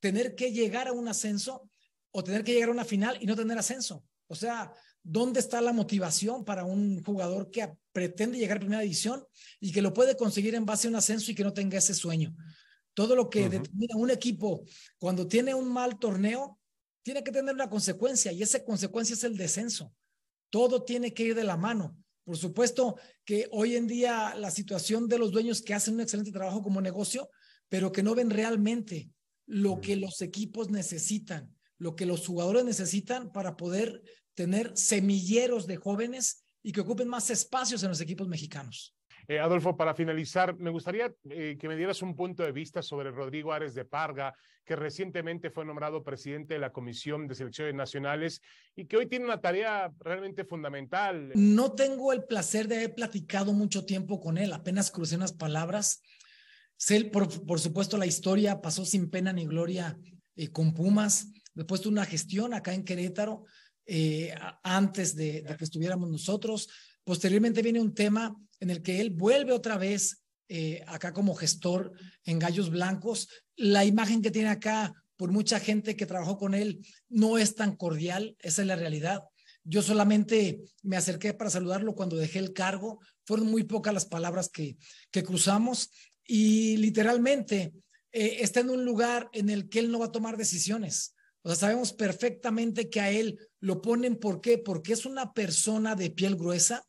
tener 0.00 0.34
que 0.34 0.52
llegar 0.52 0.88
a 0.88 0.92
un 0.92 1.08
ascenso 1.08 1.70
o 2.10 2.22
tener 2.22 2.44
que 2.44 2.52
llegar 2.52 2.68
a 2.68 2.72
una 2.72 2.84
final 2.84 3.16
y 3.20 3.26
no 3.26 3.36
tener 3.36 3.56
ascenso. 3.56 4.04
O 4.26 4.34
sea, 4.34 4.74
¿Dónde 5.10 5.40
está 5.40 5.62
la 5.62 5.72
motivación 5.72 6.44
para 6.44 6.64
un 6.64 7.02
jugador 7.02 7.50
que 7.50 7.66
pretende 7.92 8.36
llegar 8.36 8.58
a 8.58 8.60
primera 8.60 8.82
división 8.82 9.24
y 9.58 9.72
que 9.72 9.80
lo 9.80 9.94
puede 9.94 10.18
conseguir 10.18 10.54
en 10.54 10.66
base 10.66 10.86
a 10.86 10.90
un 10.90 10.96
ascenso 10.96 11.30
y 11.30 11.34
que 11.34 11.44
no 11.44 11.54
tenga 11.54 11.78
ese 11.78 11.94
sueño? 11.94 12.36
Todo 12.92 13.16
lo 13.16 13.30
que 13.30 13.48
determina 13.48 13.96
un 13.96 14.10
equipo 14.10 14.64
cuando 14.98 15.26
tiene 15.26 15.54
un 15.54 15.72
mal 15.72 15.98
torneo 15.98 16.57
tiene 17.08 17.24
que 17.24 17.32
tener 17.32 17.54
una 17.54 17.70
consecuencia 17.70 18.32
y 18.32 18.42
esa 18.42 18.62
consecuencia 18.62 19.14
es 19.14 19.24
el 19.24 19.38
descenso. 19.38 19.94
Todo 20.50 20.84
tiene 20.84 21.14
que 21.14 21.22
ir 21.22 21.34
de 21.34 21.42
la 21.42 21.56
mano. 21.56 21.96
Por 22.22 22.36
supuesto 22.36 22.96
que 23.24 23.48
hoy 23.50 23.76
en 23.76 23.86
día 23.86 24.34
la 24.34 24.50
situación 24.50 25.08
de 25.08 25.18
los 25.18 25.32
dueños 25.32 25.62
que 25.62 25.72
hacen 25.72 25.94
un 25.94 26.02
excelente 26.02 26.32
trabajo 26.32 26.62
como 26.62 26.82
negocio, 26.82 27.30
pero 27.70 27.92
que 27.92 28.02
no 28.02 28.14
ven 28.14 28.28
realmente 28.28 29.10
lo 29.46 29.80
que 29.80 29.96
los 29.96 30.20
equipos 30.20 30.68
necesitan, 30.68 31.56
lo 31.78 31.96
que 31.96 32.04
los 32.04 32.26
jugadores 32.26 32.66
necesitan 32.66 33.32
para 33.32 33.56
poder 33.56 34.02
tener 34.34 34.76
semilleros 34.76 35.66
de 35.66 35.78
jóvenes 35.78 36.44
y 36.62 36.72
que 36.72 36.82
ocupen 36.82 37.08
más 37.08 37.30
espacios 37.30 37.82
en 37.84 37.88
los 37.88 38.02
equipos 38.02 38.28
mexicanos. 38.28 38.97
Eh, 39.30 39.38
Adolfo, 39.38 39.76
para 39.76 39.94
finalizar, 39.94 40.56
me 40.56 40.70
gustaría 40.70 41.14
eh, 41.28 41.58
que 41.60 41.68
me 41.68 41.76
dieras 41.76 42.00
un 42.00 42.16
punto 42.16 42.42
de 42.42 42.50
vista 42.50 42.80
sobre 42.80 43.10
Rodrigo 43.10 43.52
Ares 43.52 43.74
de 43.74 43.84
Parga, 43.84 44.34
que 44.64 44.74
recientemente 44.74 45.50
fue 45.50 45.66
nombrado 45.66 46.02
presidente 46.02 46.54
de 46.54 46.60
la 46.60 46.72
Comisión 46.72 47.28
de 47.28 47.34
Selecciones 47.34 47.74
Nacionales 47.74 48.40
y 48.74 48.86
que 48.86 48.96
hoy 48.96 49.06
tiene 49.06 49.26
una 49.26 49.42
tarea 49.42 49.92
realmente 49.98 50.46
fundamental. 50.46 51.30
No 51.34 51.72
tengo 51.72 52.14
el 52.14 52.24
placer 52.24 52.68
de 52.68 52.76
haber 52.76 52.94
platicado 52.94 53.52
mucho 53.52 53.84
tiempo 53.84 54.18
con 54.18 54.38
él, 54.38 54.50
apenas 54.54 54.90
crucé 54.90 55.16
unas 55.16 55.34
palabras. 55.34 56.00
Sé, 56.78 57.04
por, 57.04 57.44
por 57.44 57.60
supuesto, 57.60 57.98
la 57.98 58.06
historia 58.06 58.62
pasó 58.62 58.86
sin 58.86 59.10
pena 59.10 59.34
ni 59.34 59.44
gloria 59.44 59.98
eh, 60.36 60.48
con 60.48 60.72
Pumas, 60.72 61.32
después 61.52 61.82
tuvo 61.82 61.92
una 61.92 62.06
gestión 62.06 62.54
acá 62.54 62.72
en 62.72 62.84
Querétaro 62.84 63.44
eh, 63.84 64.34
antes 64.62 65.16
de, 65.16 65.44
que 65.58 65.64
estuviéramos 65.64 66.08
nosotros. 66.08 66.68
Posteriormente 67.04 67.60
viene 67.60 67.80
un 67.80 67.94
tema 67.94 68.34
en 68.60 68.70
el 68.70 68.82
que 68.82 69.00
él 69.00 69.10
vuelve 69.10 69.52
otra 69.52 69.76
vez 69.76 70.22
eh, 70.48 70.82
acá 70.86 71.12
como 71.12 71.34
gestor 71.34 71.92
en 72.24 72.38
Gallos 72.38 72.70
Blancos. 72.70 73.28
La 73.56 73.84
imagen 73.84 74.22
que 74.22 74.30
tiene 74.30 74.48
acá 74.48 74.94
por 75.16 75.32
mucha 75.32 75.60
gente 75.60 75.96
que 75.96 76.06
trabajó 76.06 76.38
con 76.38 76.54
él 76.54 76.86
no 77.08 77.38
es 77.38 77.54
tan 77.54 77.76
cordial, 77.76 78.36
esa 78.40 78.62
es 78.62 78.68
la 78.68 78.76
realidad. 78.76 79.24
Yo 79.64 79.82
solamente 79.82 80.60
me 80.82 80.96
acerqué 80.96 81.34
para 81.34 81.50
saludarlo 81.50 81.94
cuando 81.94 82.16
dejé 82.16 82.38
el 82.38 82.52
cargo. 82.52 83.00
Fueron 83.26 83.48
muy 83.48 83.64
pocas 83.64 83.92
las 83.92 84.06
palabras 84.06 84.48
que, 84.48 84.78
que 85.10 85.22
cruzamos 85.22 85.90
y 86.24 86.76
literalmente 86.78 87.72
eh, 88.12 88.38
está 88.40 88.60
en 88.60 88.70
un 88.70 88.84
lugar 88.84 89.28
en 89.32 89.50
el 89.50 89.68
que 89.68 89.80
él 89.80 89.90
no 89.90 89.98
va 89.98 90.06
a 90.06 90.12
tomar 90.12 90.36
decisiones. 90.36 91.14
O 91.42 91.48
sea, 91.48 91.56
sabemos 91.56 91.92
perfectamente 91.92 92.88
que 92.88 93.00
a 93.00 93.10
él 93.10 93.38
lo 93.60 93.82
ponen, 93.82 94.16
¿por 94.16 94.40
qué? 94.40 94.58
Porque 94.58 94.92
es 94.92 95.04
una 95.04 95.32
persona 95.32 95.94
de 95.94 96.10
piel 96.10 96.36
gruesa 96.36 96.84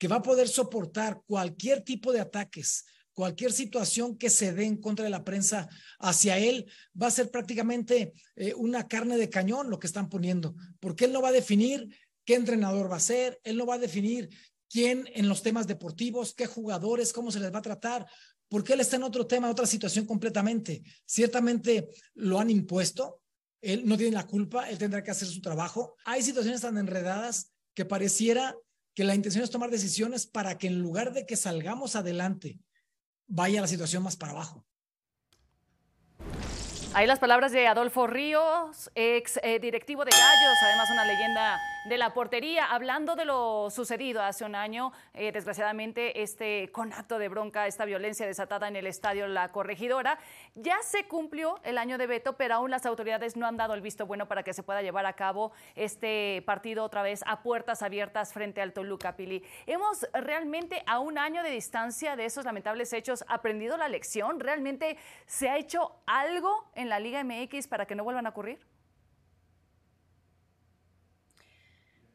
que 0.00 0.08
va 0.08 0.16
a 0.16 0.22
poder 0.22 0.48
soportar 0.48 1.20
cualquier 1.26 1.82
tipo 1.82 2.10
de 2.10 2.20
ataques, 2.20 2.86
cualquier 3.12 3.52
situación 3.52 4.16
que 4.16 4.30
se 4.30 4.54
dé 4.54 4.64
en 4.64 4.78
contra 4.78 5.04
de 5.04 5.10
la 5.10 5.24
prensa 5.24 5.68
hacia 5.98 6.38
él, 6.38 6.64
va 7.00 7.08
a 7.08 7.10
ser 7.10 7.30
prácticamente 7.30 8.14
eh, 8.34 8.54
una 8.54 8.88
carne 8.88 9.18
de 9.18 9.28
cañón 9.28 9.68
lo 9.68 9.78
que 9.78 9.86
están 9.86 10.08
poniendo, 10.08 10.54
porque 10.80 11.04
él 11.04 11.12
no 11.12 11.20
va 11.20 11.28
a 11.28 11.32
definir 11.32 11.94
qué 12.24 12.34
entrenador 12.34 12.90
va 12.90 12.96
a 12.96 13.00
ser, 13.00 13.38
él 13.44 13.58
no 13.58 13.66
va 13.66 13.74
a 13.74 13.78
definir 13.78 14.30
quién 14.70 15.06
en 15.12 15.28
los 15.28 15.42
temas 15.42 15.66
deportivos, 15.66 16.32
qué 16.32 16.46
jugadores, 16.46 17.12
cómo 17.12 17.30
se 17.30 17.40
les 17.40 17.52
va 17.52 17.58
a 17.58 17.62
tratar, 17.62 18.06
porque 18.48 18.72
él 18.72 18.80
está 18.80 18.96
en 18.96 19.02
otro 19.02 19.26
tema, 19.26 19.50
otra 19.50 19.66
situación 19.66 20.06
completamente. 20.06 20.82
Ciertamente 21.04 21.90
lo 22.14 22.40
han 22.40 22.48
impuesto, 22.48 23.20
él 23.60 23.82
no 23.84 23.98
tiene 23.98 24.16
la 24.16 24.26
culpa, 24.26 24.70
él 24.70 24.78
tendrá 24.78 25.04
que 25.04 25.10
hacer 25.10 25.28
su 25.28 25.42
trabajo. 25.42 25.94
Hay 26.06 26.22
situaciones 26.22 26.62
tan 26.62 26.78
enredadas 26.78 27.52
que 27.74 27.84
pareciera 27.84 28.56
que 28.94 29.04
la 29.04 29.14
intención 29.14 29.44
es 29.44 29.50
tomar 29.50 29.70
decisiones 29.70 30.26
para 30.26 30.58
que 30.58 30.66
en 30.66 30.80
lugar 30.80 31.12
de 31.12 31.26
que 31.26 31.36
salgamos 31.36 31.96
adelante, 31.96 32.60
vaya 33.26 33.60
la 33.60 33.68
situación 33.68 34.02
más 34.02 34.16
para 34.16 34.32
abajo. 34.32 34.66
Ahí 36.92 37.06
las 37.06 37.20
palabras 37.20 37.52
de 37.52 37.68
Adolfo 37.68 38.08
Ríos, 38.08 38.90
ex 38.96 39.38
eh, 39.44 39.60
directivo 39.60 40.04
de 40.04 40.10
Gallos, 40.10 40.58
además 40.60 40.90
una 40.90 41.04
leyenda 41.04 41.60
de 41.84 41.96
la 41.96 42.12
portería, 42.12 42.66
hablando 42.66 43.14
de 43.14 43.24
lo 43.24 43.70
sucedido 43.70 44.20
hace 44.22 44.44
un 44.44 44.54
año, 44.54 44.92
eh, 45.14 45.32
desgraciadamente 45.32 46.22
este 46.22 46.70
conato 46.72 47.18
de 47.18 47.28
bronca, 47.28 47.66
esta 47.66 47.84
violencia 47.84 48.26
desatada 48.26 48.68
en 48.68 48.76
el 48.76 48.86
estadio 48.86 49.28
La 49.28 49.50
Corregidora, 49.50 50.18
ya 50.56 50.82
se 50.82 51.06
cumplió 51.06 51.60
el 51.62 51.78
año 51.78 51.96
de 51.96 52.08
veto, 52.08 52.36
pero 52.36 52.56
aún 52.56 52.70
las 52.70 52.84
autoridades 52.84 53.36
no 53.36 53.46
han 53.46 53.56
dado 53.56 53.74
el 53.74 53.80
visto 53.80 54.04
bueno 54.04 54.26
para 54.26 54.42
que 54.42 54.52
se 54.52 54.62
pueda 54.62 54.82
llevar 54.82 55.06
a 55.06 55.14
cabo 55.14 55.52
este 55.76 56.42
partido 56.44 56.84
otra 56.84 57.02
vez 57.02 57.22
a 57.26 57.42
puertas 57.42 57.82
abiertas 57.82 58.32
frente 58.32 58.60
al 58.60 58.72
Toluca 58.72 59.16
Pili. 59.16 59.42
¿Hemos 59.66 60.06
realmente 60.12 60.82
a 60.86 60.98
un 60.98 61.18
año 61.18 61.42
de 61.42 61.50
distancia 61.50 62.16
de 62.16 62.24
esos 62.26 62.44
lamentables 62.44 62.92
hechos 62.92 63.24
aprendido 63.28 63.76
la 63.76 63.88
lección? 63.88 64.40
¿Realmente 64.40 64.98
se 65.26 65.48
ha 65.48 65.56
hecho 65.56 65.96
algo 66.04 66.68
la 66.88 67.00
Liga 67.00 67.22
MX 67.22 67.68
para 67.68 67.86
que 67.86 67.94
no 67.94 68.04
vuelvan 68.04 68.26
a 68.26 68.30
ocurrir? 68.30 68.66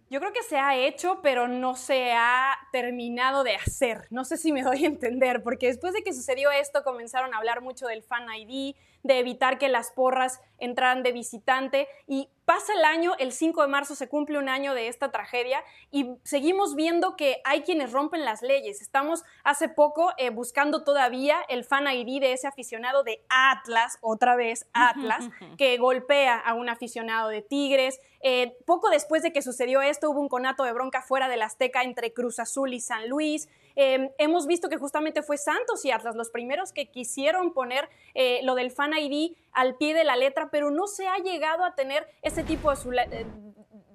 Yo 0.07 0.19
creo 0.19 0.31
que 0.31 0.43
se 0.43 0.57
ha 0.57 0.77
hecho, 0.77 1.19
pero 1.23 1.47
no 1.47 1.75
se 1.75 2.13
ha 2.13 2.55
terminado 2.71 3.43
de 3.43 3.55
hacer. 3.55 4.07
No 4.11 4.23
sé 4.23 4.37
si 4.37 4.53
me 4.53 4.61
doy 4.61 4.85
a 4.85 4.87
entender, 4.87 5.41
porque 5.41 5.67
después 5.67 5.93
de 5.93 6.03
que 6.03 6.13
sucedió 6.13 6.51
esto 6.51 6.83
comenzaron 6.83 7.33
a 7.33 7.37
hablar 7.37 7.61
mucho 7.61 7.87
del 7.87 8.03
Fan 8.03 8.27
ID, 8.33 8.75
de 9.05 9.19
evitar 9.19 9.59
que 9.59 9.69
las 9.69 9.91
porras 9.91 10.41
entraran 10.57 11.03
de 11.03 11.11
visitante 11.11 11.87
y 12.07 12.29
pasa 12.45 12.73
el 12.73 12.83
año, 12.85 13.13
el 13.19 13.31
5 13.31 13.61
de 13.61 13.67
marzo 13.67 13.95
se 13.95 14.07
cumple 14.09 14.39
un 14.39 14.49
año 14.49 14.73
de 14.73 14.87
esta 14.87 15.11
tragedia 15.11 15.63
y 15.91 16.15
seguimos 16.23 16.75
viendo 16.75 17.15
que 17.15 17.41
hay 17.43 17.61
quienes 17.61 17.91
rompen 17.91 18.25
las 18.25 18.41
leyes. 18.41 18.81
Estamos 18.81 19.23
hace 19.43 19.69
poco 19.69 20.11
eh, 20.17 20.31
buscando 20.31 20.83
todavía 20.83 21.37
el 21.49 21.65
fan 21.65 21.87
ID 21.87 22.19
de 22.19 22.33
ese 22.33 22.47
aficionado 22.47 23.03
de 23.03 23.23
Atlas, 23.29 23.99
otra 24.01 24.35
vez 24.35 24.67
Atlas, 24.73 25.29
que 25.57 25.77
golpea 25.77 26.39
a 26.39 26.55
un 26.55 26.69
aficionado 26.69 27.29
de 27.29 27.43
Tigres. 27.43 27.99
Eh, 28.21 28.57
poco 28.65 28.89
después 28.89 29.21
de 29.21 29.33
que 29.33 29.43
sucedió 29.43 29.83
esto, 29.83 30.09
hubo 30.09 30.19
un 30.19 30.29
conato 30.29 30.63
de 30.63 30.73
bronca 30.73 31.03
fuera 31.03 31.27
del 31.27 31.43
Azteca 31.43 31.83
entre 31.83 32.11
Cruz 32.11 32.39
Azul 32.39 32.73
y 32.73 32.79
San 32.79 33.07
Luis. 33.07 33.49
Em, 33.75 34.09
hemos 34.17 34.47
visto 34.47 34.69
que 34.69 34.77
justamente 34.77 35.21
fue 35.21 35.37
Santos 35.37 35.83
y 35.85 35.91
Atlas 35.91 36.15
los 36.15 36.29
primeros 36.29 36.71
que 36.71 36.89
quisieron 36.89 37.53
poner 37.53 37.89
eh, 38.13 38.39
lo 38.43 38.55
del 38.55 38.71
Fan 38.71 38.93
ID 38.97 39.35
al 39.51 39.75
pie 39.75 39.93
de 39.93 40.03
la 40.03 40.15
letra, 40.15 40.49
pero 40.49 40.71
no 40.71 40.87
se 40.87 41.07
ha 41.07 41.17
llegado 41.17 41.63
a 41.63 41.75
tener 41.75 42.07
ese 42.21 42.43
tipo 42.43 42.71
de, 42.73 43.25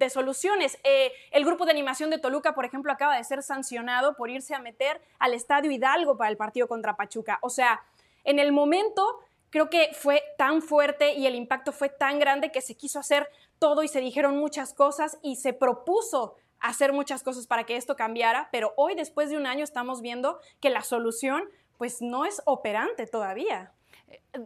de 0.01 0.11
soluciones. 0.11 0.79
Eh, 0.83 1.13
el 1.31 1.45
grupo 1.45 1.65
de 1.65 1.71
animación 1.71 2.11
de 2.11 2.19
Toluca, 2.19 2.55
por 2.55 2.65
ejemplo, 2.65 2.91
acaba 2.91 3.17
de 3.17 3.25
ser 3.25 3.43
sancionado 3.43 4.17
por 4.17 4.31
irse 4.31 4.55
a 4.55 4.59
meter 4.59 5.01
al 5.19 5.35
Estadio 5.35 5.71
Hidalgo 5.71 6.17
para 6.17 6.31
el 6.31 6.37
partido 6.37 6.67
contra 6.67 6.97
Pachuca. 6.97 7.39
O 7.43 7.51
sea, 7.51 7.83
en 8.25 8.39
el 8.39 8.51
momento 8.51 9.21
creo 9.51 9.69
que 9.69 9.91
fue 9.93 10.23
tan 10.39 10.63
fuerte 10.63 11.13
y 11.15 11.27
el 11.27 11.35
impacto 11.35 11.73
fue 11.73 11.89
tan 11.89 12.19
grande 12.19 12.51
que 12.51 12.61
se 12.61 12.77
quiso 12.77 12.99
hacer 12.99 13.29
todo 13.59 13.83
y 13.83 13.89
se 13.89 14.01
dijeron 14.01 14.37
muchas 14.39 14.73
cosas 14.73 15.19
y 15.23 15.37
se 15.37 15.53
propuso 15.53 16.37
hacer 16.61 16.93
muchas 16.93 17.23
cosas 17.23 17.47
para 17.47 17.65
que 17.65 17.77
esto 17.77 17.97
cambiara, 17.97 18.49
pero 18.53 18.73
hoy 18.77 18.95
después 18.95 19.31
de 19.31 19.37
un 19.37 19.47
año 19.47 19.65
estamos 19.65 20.01
viendo 20.01 20.39
que 20.61 20.71
la 20.71 20.83
solución 20.83 21.43
pues 21.79 22.03
no 22.03 22.25
es 22.25 22.43
operante 22.45 23.07
todavía. 23.07 23.73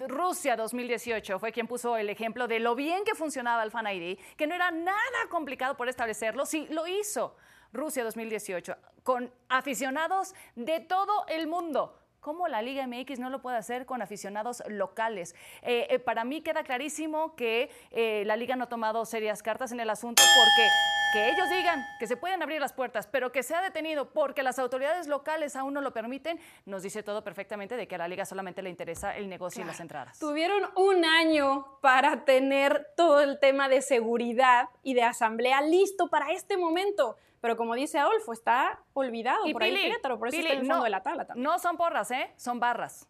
Rusia 0.09 0.57
2018 0.57 1.39
fue 1.39 1.53
quien 1.53 1.67
puso 1.67 1.97
el 1.97 2.09
ejemplo 2.11 2.47
de 2.49 2.61
lo 2.61 2.75
bien 2.75 3.05
que 3.05 3.15
funcionaba 3.15 3.63
el 3.63 3.71
Fan 3.71 3.87
ID, 3.87 4.19
que 4.37 4.47
no 4.47 4.55
era 4.55 4.71
nada 4.71 4.99
complicado 5.31 5.77
por 5.77 5.89
establecerlo, 5.89 6.47
sí 6.47 6.67
lo 6.71 6.87
hizo. 6.87 7.37
Rusia 7.73 8.05
2018, 8.05 8.77
con 9.03 9.33
aficionados 9.49 10.35
de 10.55 10.81
todo 10.81 11.27
el 11.29 11.49
mundo. 11.49 11.99
¿Cómo 12.25 12.49
la 12.49 12.63
Liga 12.63 12.87
MX 12.87 13.19
no 13.19 13.29
lo 13.29 13.43
puede 13.43 13.59
hacer 13.59 13.85
con 13.85 14.01
aficionados 14.01 14.63
locales? 14.67 15.35
Eh, 15.61 15.89
eh, 15.91 15.99
para 15.99 16.25
mí 16.25 16.41
queda 16.41 16.65
clarísimo 16.65 17.37
que 17.37 17.71
eh, 17.91 18.23
la 18.25 18.35
Liga 18.35 18.57
no 18.57 18.65
ha 18.65 18.69
tomado 18.71 19.05
serias 19.05 19.43
cartas 19.43 19.73
en 19.73 19.81
el 19.81 19.91
asunto 19.91 20.23
porque 20.35 20.69
que 21.13 21.29
ellos 21.29 21.51
digan 21.51 21.85
que 22.01 22.07
se 22.07 22.17
pueden 22.17 22.43
abrir 22.43 22.63
las 22.63 22.73
puertas, 22.73 23.07
pero 23.07 23.31
que 23.31 23.43
se 23.43 23.55
ha 23.55 23.61
detenido 23.61 24.09
porque 24.11 24.43
las 24.43 24.59
autoridades 24.59 25.07
locales 25.07 25.55
aún 25.55 25.75
no 25.75 25.83
lo 25.83 25.93
permiten, 25.93 26.41
nos 26.65 26.83
dice 26.83 27.03
todo 27.03 27.23
perfectamente 27.23 27.77
de 27.77 27.87
que 27.87 27.97
a 27.97 27.99
la 27.99 28.09
liga 28.09 28.25
solamente 28.25 28.63
le 28.63 28.71
interesa 28.71 29.15
el 29.17 29.29
negocio 29.29 29.63
y 29.63 29.67
las 29.67 29.79
entradas. 29.81 30.19
Tuvieron 30.19 30.63
un 30.77 31.05
año 31.05 31.79
para 31.83 32.25
tener 32.25 32.89
todo 32.97 33.21
el 33.21 33.39
tema 33.39 33.69
de 33.69 33.83
seguridad 33.83 34.71
y 34.83 34.95
de 34.95 35.03
asamblea 35.03 35.61
listo 35.61 36.09
para 36.09 36.33
este 36.33 36.57
momento. 36.57 37.17
Pero 37.45 37.59
como 37.59 37.75
dice 37.75 37.99
Adolfo, 37.99 38.33
está 38.33 38.81
olvidado 38.95 39.43
por 39.53 39.63
ahí 39.63 39.93
por 40.17 40.29
eso 40.29 40.39
está 40.39 40.55
en 40.55 40.61
el 40.61 40.67
fondo 40.67 40.85
de 40.85 40.89
la 40.89 41.03
tabla 41.03 41.27
también. 41.27 41.45
No 41.45 41.59
son 41.59 41.77
porras, 41.77 42.11
¿eh? 42.11 42.33
Son 42.39 42.59
barras. 42.59 43.07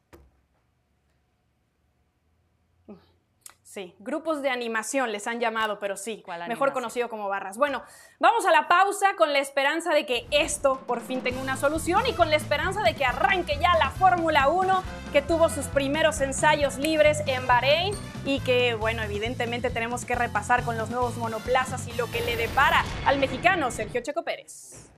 Sí, 3.75 3.93
grupos 3.99 4.41
de 4.41 4.51
animación 4.51 5.11
les 5.11 5.27
han 5.27 5.41
llamado, 5.41 5.81
pero 5.81 5.97
sí, 5.97 6.23
mejor 6.47 6.73
conocido 6.73 7.09
como 7.09 7.29
barras. 7.29 7.59
Bueno, 7.59 7.83
vamos 8.21 8.47
a 8.47 8.53
la 8.53 8.69
pausa 8.69 9.17
con 9.17 9.33
la 9.33 9.41
esperanza 9.41 9.93
de 9.93 10.07
que 10.07 10.29
esto 10.31 10.81
por 10.87 11.01
fin 11.01 11.23
tenga 11.23 11.43
una 11.43 11.57
solución 11.57 12.07
y 12.07 12.13
con 12.13 12.31
la 12.31 12.37
esperanza 12.37 12.83
de 12.83 12.95
que 12.95 13.05
arranque 13.05 13.59
ya 13.61 13.77
la 13.81 13.91
Fórmula 13.91 14.47
1 14.47 14.81
que 15.13 15.23
tuvo 15.23 15.49
sus 15.49 15.67
primeros 15.67 16.21
ensayos 16.21 16.79
libres 16.79 17.25
en 17.27 17.49
Bahrein 17.49 17.97
y 18.25 18.39
que, 18.39 18.77
bueno, 18.77 19.03
evidentemente 19.03 19.71
tenemos 19.71 20.05
que 20.05 20.15
repasar 20.15 20.63
con 20.63 20.79
los 20.79 20.91
nuevos 20.91 21.17
monoplazas 21.17 21.89
y 21.89 21.95
lo 21.95 22.09
que 22.13 22.21
le 22.21 22.37
depara 22.37 22.85
al 23.05 23.19
mexicano 23.19 23.73
Sergio 23.73 24.03
Checo 24.03 24.23
Pérez. 24.23 24.94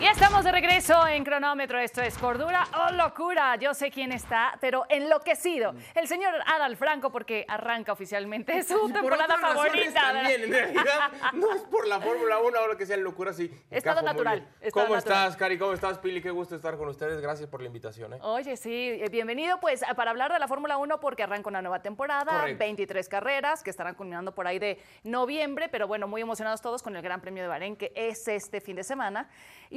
Y 0.00 0.06
estamos 0.06 0.44
de 0.44 0.50
regreso 0.50 1.06
en 1.06 1.24
cronómetro. 1.24 1.78
Esto 1.78 2.02
es 2.02 2.18
Cordura 2.18 2.66
o 2.84 2.92
Locura. 2.92 3.54
Yo 3.56 3.74
sé 3.74 3.92
quién 3.92 4.10
está, 4.10 4.58
pero 4.60 4.84
enloquecido. 4.88 5.72
El 5.94 6.08
señor 6.08 6.34
Adal 6.46 6.76
Franco, 6.76 7.12
porque 7.12 7.44
arranca 7.48 7.92
oficialmente 7.92 8.62
su 8.64 8.90
temporada 8.90 9.38
favorita. 9.38 10.00
También, 10.12 10.42
en 10.42 10.52
realidad, 10.52 11.12
no 11.32 11.54
es 11.54 11.62
por 11.62 11.86
la 11.86 12.00
Fórmula 12.00 12.38
1, 12.38 12.58
ahora 12.58 12.76
que 12.76 12.86
sea 12.86 12.96
locura, 12.96 13.32
sí. 13.32 13.50
Estado 13.70 14.02
natural. 14.02 14.48
¿Cómo 14.72 14.96
estás, 14.96 15.36
Cari? 15.36 15.58
¿Cómo 15.58 15.72
estás, 15.72 15.98
Pili? 15.98 16.20
Qué 16.20 16.30
gusto 16.30 16.56
estar 16.56 16.76
con 16.76 16.88
ustedes. 16.88 17.20
Gracias 17.20 17.48
por 17.48 17.60
la 17.60 17.68
invitación. 17.68 18.14
¿eh? 18.14 18.18
Oye, 18.22 18.56
sí, 18.56 18.98
eh, 19.00 19.08
bienvenido 19.10 19.60
pues 19.60 19.82
para 19.96 20.10
hablar 20.10 20.32
de 20.32 20.40
la 20.40 20.48
Fórmula 20.48 20.76
1 20.76 20.98
porque 20.98 21.22
arranca 21.22 21.48
una 21.48 21.62
nueva 21.62 21.82
temporada, 21.82 22.46
23 22.58 23.08
carreras 23.08 23.62
que 23.62 23.70
estarán 23.70 23.94
culminando 23.94 24.34
por 24.34 24.48
ahí 24.48 24.58
de 24.58 24.82
noviembre, 25.04 25.68
pero 25.68 25.86
bueno, 25.86 26.08
muy 26.08 26.20
emocionados 26.20 26.60
todos 26.60 26.82
con 26.82 26.96
el 26.96 27.02
Gran 27.02 27.20
Premio 27.20 27.44
de 27.44 27.48
Bahrein 27.48 27.76
que 27.76 27.92
es 27.94 28.26
este 28.26 28.60
fin 28.60 28.74
de 28.74 28.82
semana. 28.82 29.28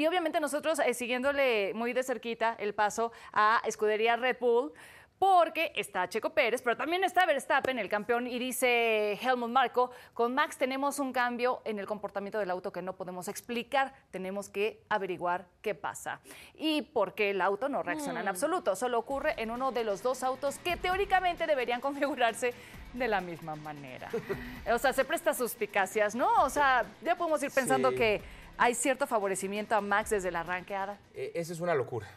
Y 0.08 0.10
obviamente 0.10 0.40
nosotros 0.40 0.80
eh, 0.80 0.94
siguiéndole 0.94 1.74
muy 1.74 1.92
de 1.92 2.02
cerquita 2.02 2.56
el 2.60 2.74
paso 2.74 3.12
a 3.34 3.62
Escudería 3.66 4.16
Red 4.16 4.38
Bull, 4.40 4.72
porque 5.20 5.74
está 5.76 6.08
Checo 6.08 6.30
Pérez, 6.30 6.62
pero 6.62 6.78
también 6.78 7.04
está 7.04 7.26
Verstappen, 7.26 7.78
el 7.78 7.90
campeón, 7.90 8.26
y 8.26 8.40
dice 8.40 9.20
Helmut 9.22 9.50
Marco, 9.50 9.92
con 10.14 10.34
Max 10.34 10.58
tenemos 10.58 11.00
un 11.00 11.12
cambio 11.12 11.62
en 11.66 11.78
el 11.78 11.86
comportamiento 11.86 12.40
del 12.40 12.52
auto 12.52 12.72
que 12.72 12.82
no 12.82 12.96
podemos 12.96 13.28
explicar, 13.28 13.94
tenemos 14.10 14.48
que 14.48 14.82
averiguar 14.88 15.46
qué 15.62 15.76
pasa. 15.76 16.22
Y 16.56 16.84
por 16.84 17.14
qué 17.14 17.32
el 17.32 17.42
auto 17.42 17.68
no 17.68 17.84
reacciona 17.84 18.22
en 18.22 18.28
mm. 18.28 18.30
absoluto, 18.30 18.78
solo 18.78 19.00
ocurre 19.00 19.34
en 19.36 19.52
uno 19.52 19.74
de 19.74 19.84
los 19.84 20.02
dos 20.04 20.24
autos 20.24 20.58
que 20.60 20.78
teóricamente 20.78 21.46
deberían 21.48 21.82
configurarse 21.82 22.54
de 22.94 23.08
la 23.10 23.20
misma 23.20 23.58
manera. 23.58 24.10
O 24.74 24.80
sea, 24.80 24.94
se 24.94 25.04
presta 25.06 25.34
suspicacias, 25.34 26.14
¿no? 26.14 26.30
O 26.44 26.50
sea, 26.50 26.86
ya 27.02 27.16
podemos 27.16 27.42
ir 27.42 27.52
pensando 27.52 27.92
que 27.92 28.22
hay 28.58 28.76
cierto 28.76 29.08
favorecimiento 29.08 29.76
a 29.76 29.82
Max 29.82 30.10
desde 30.10 30.32
la 30.32 30.42
arranqueada. 30.42 30.98
E, 31.14 31.32
esa 31.36 31.54
es 31.54 31.60
una 31.60 31.76
locura. 31.76 32.08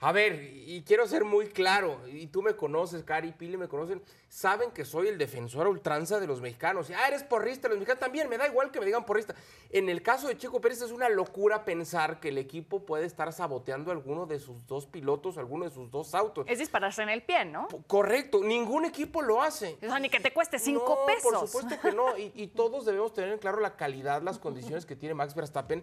A 0.00 0.12
ver, 0.12 0.52
y 0.66 0.82
quiero 0.82 1.06
ser 1.06 1.24
muy 1.24 1.46
claro, 1.46 2.00
y 2.06 2.26
tú 2.26 2.42
me 2.42 2.54
conoces, 2.54 3.02
Cari, 3.02 3.32
Pili 3.32 3.56
me 3.56 3.66
conocen, 3.66 4.02
saben 4.28 4.70
que 4.70 4.84
soy 4.84 5.08
el 5.08 5.16
defensor 5.16 5.66
a 5.66 5.70
ultranza 5.70 6.20
de 6.20 6.26
los 6.26 6.40
mexicanos. 6.40 6.90
Ah, 6.90 7.08
eres 7.08 7.22
porrista, 7.22 7.68
los 7.68 7.78
mexicanos 7.78 8.00
también, 8.00 8.28
me 8.28 8.36
da 8.36 8.46
igual 8.46 8.70
que 8.70 8.78
me 8.78 8.86
digan 8.86 9.06
porrista. 9.06 9.34
En 9.70 9.88
el 9.88 10.02
caso 10.02 10.28
de 10.28 10.36
Checo 10.36 10.60
Pérez 10.60 10.82
es 10.82 10.90
una 10.90 11.08
locura 11.08 11.64
pensar 11.64 12.20
que 12.20 12.28
el 12.28 12.38
equipo 12.38 12.84
puede 12.84 13.06
estar 13.06 13.32
saboteando 13.32 13.90
a 13.90 13.94
alguno 13.94 14.26
de 14.26 14.38
sus 14.38 14.66
dos 14.66 14.86
pilotos, 14.86 15.38
alguno 15.38 15.64
de 15.64 15.70
sus 15.70 15.90
dos 15.90 16.14
autos. 16.14 16.44
Es 16.48 16.58
dispararse 16.58 17.02
en 17.02 17.08
el 17.08 17.22
pie, 17.22 17.44
¿no? 17.44 17.68
correcto, 17.86 18.42
ningún 18.42 18.84
equipo 18.84 19.22
lo 19.22 19.42
hace. 19.42 19.78
O 19.82 19.86
sea, 19.86 19.98
ni 19.98 20.10
que 20.10 20.20
te 20.20 20.32
cueste 20.32 20.58
cinco 20.58 21.06
pesos. 21.06 21.32
Por 21.32 21.48
supuesto 21.48 21.80
que 21.80 21.92
no, 21.92 22.16
y, 22.18 22.32
y 22.34 22.48
todos 22.48 22.84
debemos 22.84 23.14
tener 23.14 23.32
en 23.32 23.38
claro 23.38 23.60
la 23.60 23.76
calidad, 23.76 24.22
las 24.22 24.38
condiciones 24.38 24.84
que 24.84 24.96
tiene 24.96 25.14
Max 25.14 25.34
Verstappen 25.34 25.82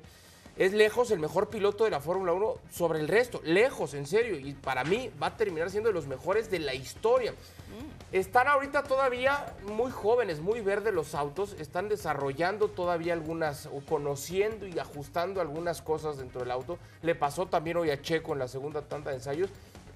es 0.56 0.72
lejos 0.74 1.10
el 1.10 1.20
mejor 1.20 1.50
piloto 1.50 1.84
de 1.84 1.90
la 1.90 2.00
Fórmula 2.00 2.32
1 2.34 2.56
sobre 2.72 3.00
el 3.00 3.08
resto. 3.08 3.42
Lejos, 3.44 3.96
en 3.96 4.06
serio. 4.06 4.38
Y 4.38 4.54
para 4.54 4.84
mí 4.84 5.10
va 5.22 5.28
a 5.28 5.38
terminar 5.38 5.72
siendo 5.72 5.90
de 5.90 5.94
los 5.94 6.06
mejores 6.06 6.52
de 6.52 6.60
la 6.60 6.76
historia. 6.76 7.32
Mm. 7.32 8.16
Están 8.16 8.48
ahorita 8.48 8.84
todavía 8.84 9.56
muy 9.64 9.92
jóvenes, 9.92 10.42
muy 10.42 10.62
verdes 10.62 10.94
los 10.94 11.16
autos. 11.16 11.56
Están 11.60 11.90
desarrollando 11.90 12.68
todavía 12.68 13.14
algunas, 13.14 13.66
o 13.66 13.82
conociendo 13.88 14.68
y 14.68 14.78
ajustando 14.78 15.42
algunas 15.42 15.82
cosas 15.82 16.18
dentro 16.18 16.42
del 16.42 16.52
auto. 16.52 16.78
Le 17.02 17.16
pasó 17.16 17.48
también 17.48 17.78
hoy 17.78 17.90
a 17.90 18.00
Checo 18.02 18.34
en 18.34 18.40
la 18.40 18.48
segunda 18.48 18.84
tanda 18.84 19.10
de 19.10 19.18
ensayos. 19.18 19.50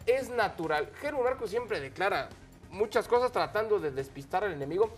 Es 0.08 0.30
natural. 0.30 0.90
Germán 1.02 1.26
Marco 1.26 1.48
siempre 1.48 1.80
declara 1.80 2.30
muchas 2.72 3.08
cosas 3.08 3.32
tratando 3.32 3.80
de 3.80 3.92
despistar 3.92 4.44
al 4.44 4.54
enemigo 4.54 4.90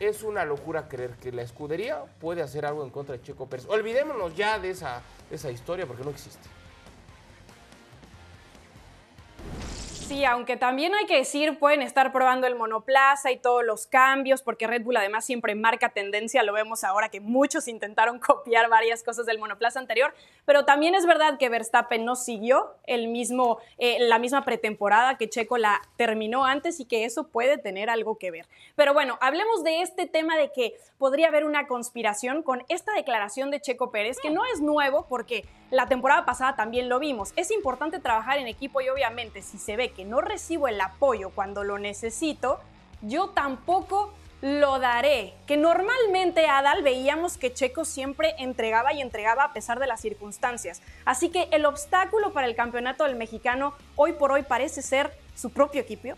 es 0.00 0.22
una 0.22 0.44
locura 0.44 0.88
creer 0.88 1.10
que 1.12 1.32
la 1.32 1.42
escudería 1.42 2.04
puede 2.20 2.42
hacer 2.42 2.66
algo 2.66 2.84
en 2.84 2.90
contra 2.90 3.16
de 3.16 3.22
Checo 3.22 3.46
Pérez. 3.46 3.66
Olvidémonos 3.68 4.36
ya 4.36 4.58
de 4.58 4.70
esa, 4.70 5.00
de 5.30 5.36
esa 5.36 5.50
historia 5.50 5.86
porque 5.86 6.04
no 6.04 6.10
existe. 6.10 6.48
Sí, 10.06 10.24
aunque 10.24 10.56
también 10.56 10.94
hay 10.94 11.04
que 11.06 11.16
decir, 11.16 11.58
pueden 11.58 11.82
estar 11.82 12.12
probando 12.12 12.46
el 12.46 12.54
monoplaza 12.54 13.32
y 13.32 13.38
todos 13.38 13.64
los 13.64 13.88
cambios, 13.88 14.40
porque 14.40 14.68
Red 14.68 14.84
Bull 14.84 14.96
además 14.98 15.24
siempre 15.24 15.56
marca 15.56 15.88
tendencia, 15.88 16.44
lo 16.44 16.52
vemos 16.52 16.84
ahora 16.84 17.08
que 17.08 17.18
muchos 17.18 17.66
intentaron 17.66 18.20
copiar 18.20 18.70
varias 18.70 19.02
cosas 19.02 19.26
del 19.26 19.40
monoplaza 19.40 19.80
anterior, 19.80 20.14
pero 20.44 20.64
también 20.64 20.94
es 20.94 21.06
verdad 21.06 21.38
que 21.38 21.48
Verstappen 21.48 22.04
no 22.04 22.14
siguió 22.14 22.76
el 22.84 23.08
mismo, 23.08 23.58
eh, 23.78 23.96
la 23.98 24.20
misma 24.20 24.44
pretemporada 24.44 25.18
que 25.18 25.28
Checo 25.28 25.58
la 25.58 25.82
terminó 25.96 26.44
antes 26.44 26.78
y 26.78 26.84
que 26.84 27.04
eso 27.04 27.26
puede 27.26 27.58
tener 27.58 27.90
algo 27.90 28.16
que 28.16 28.30
ver. 28.30 28.46
Pero 28.76 28.94
bueno, 28.94 29.18
hablemos 29.20 29.64
de 29.64 29.82
este 29.82 30.06
tema 30.06 30.36
de 30.36 30.52
que 30.52 30.76
podría 30.98 31.26
haber 31.26 31.44
una 31.44 31.66
conspiración 31.66 32.44
con 32.44 32.64
esta 32.68 32.92
declaración 32.92 33.50
de 33.50 33.60
Checo 33.60 33.90
Pérez, 33.90 34.18
que 34.22 34.30
no 34.30 34.44
es 34.46 34.60
nuevo 34.60 35.06
porque 35.08 35.44
la 35.70 35.88
temporada 35.88 36.24
pasada 36.24 36.56
también 36.56 36.88
lo 36.88 36.98
vimos. 36.98 37.32
Es 37.36 37.50
importante 37.50 37.98
trabajar 37.98 38.38
en 38.38 38.46
equipo 38.46 38.80
y 38.80 38.88
obviamente 38.88 39.42
si 39.42 39.58
se 39.58 39.76
ve 39.76 39.90
que 39.90 40.04
no 40.04 40.20
recibo 40.20 40.68
el 40.68 40.80
apoyo 40.80 41.30
cuando 41.30 41.64
lo 41.64 41.78
necesito, 41.78 42.60
yo 43.02 43.30
tampoco 43.30 44.12
lo 44.42 44.78
daré. 44.78 45.34
Que 45.46 45.56
normalmente 45.56 46.46
Adal 46.46 46.82
veíamos 46.82 47.36
que 47.36 47.52
Checo 47.52 47.84
siempre 47.84 48.34
entregaba 48.38 48.92
y 48.92 49.00
entregaba 49.00 49.44
a 49.44 49.52
pesar 49.52 49.80
de 49.80 49.86
las 49.86 50.00
circunstancias. 50.00 50.82
Así 51.04 51.30
que 51.30 51.48
el 51.50 51.66
obstáculo 51.66 52.32
para 52.32 52.46
el 52.46 52.54
campeonato 52.54 53.04
del 53.04 53.16
mexicano 53.16 53.74
hoy 53.96 54.12
por 54.12 54.30
hoy 54.32 54.42
parece 54.42 54.82
ser 54.82 55.12
su 55.34 55.50
propio 55.50 55.80
equipo. 55.80 56.14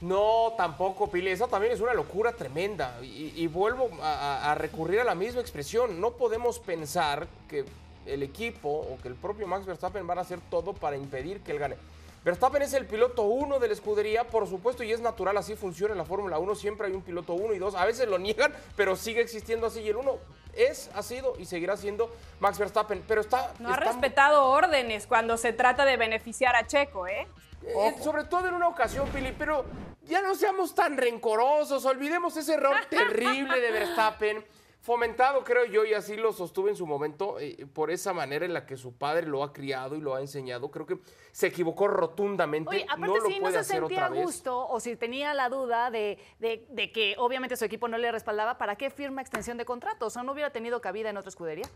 No, 0.00 0.52
tampoco, 0.56 1.10
Pile. 1.10 1.32
Esa 1.32 1.48
también 1.48 1.72
es 1.72 1.80
una 1.80 1.92
locura 1.92 2.32
tremenda. 2.32 2.96
Y, 3.02 3.44
vuelvo 3.48 3.90
a 4.00 4.54
recurrir 4.56 5.00
a 5.00 5.04
la 5.04 5.16
misma 5.16 5.40
expresión. 5.40 6.00
No 6.00 6.12
podemos 6.12 6.60
pensar 6.60 7.26
que 7.48 7.64
el 8.08 8.22
equipo 8.22 8.68
o 8.68 8.98
que 9.02 9.08
el 9.08 9.14
propio 9.14 9.46
Max 9.46 9.66
Verstappen 9.66 10.06
van 10.06 10.18
a 10.18 10.22
hacer 10.22 10.40
todo 10.50 10.72
para 10.72 10.96
impedir 10.96 11.40
que 11.40 11.52
él 11.52 11.58
gane. 11.58 11.76
Verstappen 12.24 12.62
es 12.62 12.74
el 12.74 12.86
piloto 12.86 13.22
uno 13.22 13.58
de 13.58 13.68
la 13.68 13.74
escudería, 13.74 14.24
por 14.24 14.46
supuesto, 14.48 14.82
y 14.82 14.92
es 14.92 15.00
natural, 15.00 15.36
así 15.36 15.54
funciona 15.54 15.92
en 15.92 15.98
la 15.98 16.04
Fórmula 16.04 16.38
1, 16.38 16.54
siempre 16.56 16.88
hay 16.88 16.92
un 16.92 17.02
piloto 17.02 17.34
uno 17.34 17.54
y 17.54 17.58
dos, 17.58 17.74
a 17.74 17.84
veces 17.84 18.08
lo 18.08 18.18
niegan, 18.18 18.52
pero 18.76 18.96
sigue 18.96 19.20
existiendo 19.20 19.68
así, 19.68 19.80
y 19.80 19.88
el 19.88 19.96
uno 19.96 20.18
es, 20.54 20.90
ha 20.94 21.02
sido 21.02 21.34
y 21.38 21.44
seguirá 21.44 21.76
siendo 21.76 22.12
Max 22.40 22.58
Verstappen, 22.58 23.04
pero 23.06 23.20
está... 23.20 23.52
No 23.60 23.72
ha 23.72 23.76
respetado 23.76 24.46
órdenes 24.46 25.06
cuando 25.06 25.36
se 25.36 25.52
trata 25.52 25.84
de 25.84 25.96
beneficiar 25.96 26.56
a 26.56 26.66
Checo, 26.66 27.06
¿eh? 27.06 27.28
eh 27.62 27.94
sobre 28.02 28.24
todo 28.24 28.48
en 28.48 28.54
una 28.54 28.68
ocasión, 28.68 29.08
Pili, 29.10 29.32
pero 29.38 29.64
ya 30.02 30.20
no 30.20 30.34
seamos 30.34 30.74
tan 30.74 30.96
rencorosos, 30.96 31.84
olvidemos 31.84 32.36
ese 32.36 32.54
error 32.54 32.76
terrible 32.90 33.60
de 33.60 33.70
Verstappen 33.70 34.44
fomentado, 34.80 35.44
creo 35.44 35.64
yo, 35.64 35.84
y 35.84 35.94
así 35.94 36.16
lo 36.16 36.32
sostuve 36.32 36.70
en 36.70 36.76
su 36.76 36.86
momento, 36.86 37.38
eh, 37.40 37.66
por 37.72 37.90
esa 37.90 38.12
manera 38.12 38.44
en 38.44 38.52
la 38.52 38.64
que 38.64 38.76
su 38.76 38.96
padre 38.96 39.26
lo 39.26 39.42
ha 39.42 39.52
criado 39.52 39.96
y 39.96 40.00
lo 40.00 40.14
ha 40.14 40.20
enseñado. 40.20 40.70
Creo 40.70 40.86
que 40.86 40.98
se 41.32 41.48
equivocó 41.48 41.88
rotundamente. 41.88 42.70
Oye, 42.70 42.84
aparte, 42.84 43.06
no 43.06 43.16
lo 43.16 43.26
si 43.26 43.34
no 43.34 43.40
puede 43.40 43.52
se 43.54 43.58
hacer 43.60 43.78
sentía 43.80 44.06
a 44.06 44.08
gusto 44.10 44.66
o 44.68 44.80
si 44.80 44.96
tenía 44.96 45.34
la 45.34 45.48
duda 45.48 45.90
de, 45.90 46.18
de- 46.38 46.66
de 46.70 46.92
que 46.92 47.14
obviamente 47.18 47.56
su 47.56 47.64
equipo 47.64 47.88
no 47.88 47.98
le 47.98 48.10
respaldaba, 48.12 48.56
¿para 48.58 48.76
qué 48.76 48.90
firma 48.90 49.20
extensión 49.20 49.58
de 49.58 49.64
contrato? 49.64 50.06
O 50.06 50.10
sea, 50.10 50.22
no 50.22 50.32
hubiera 50.32 50.50
tenido 50.50 50.80
cabida 50.80 51.10
en 51.10 51.16
otra 51.16 51.28
escudería. 51.28 51.68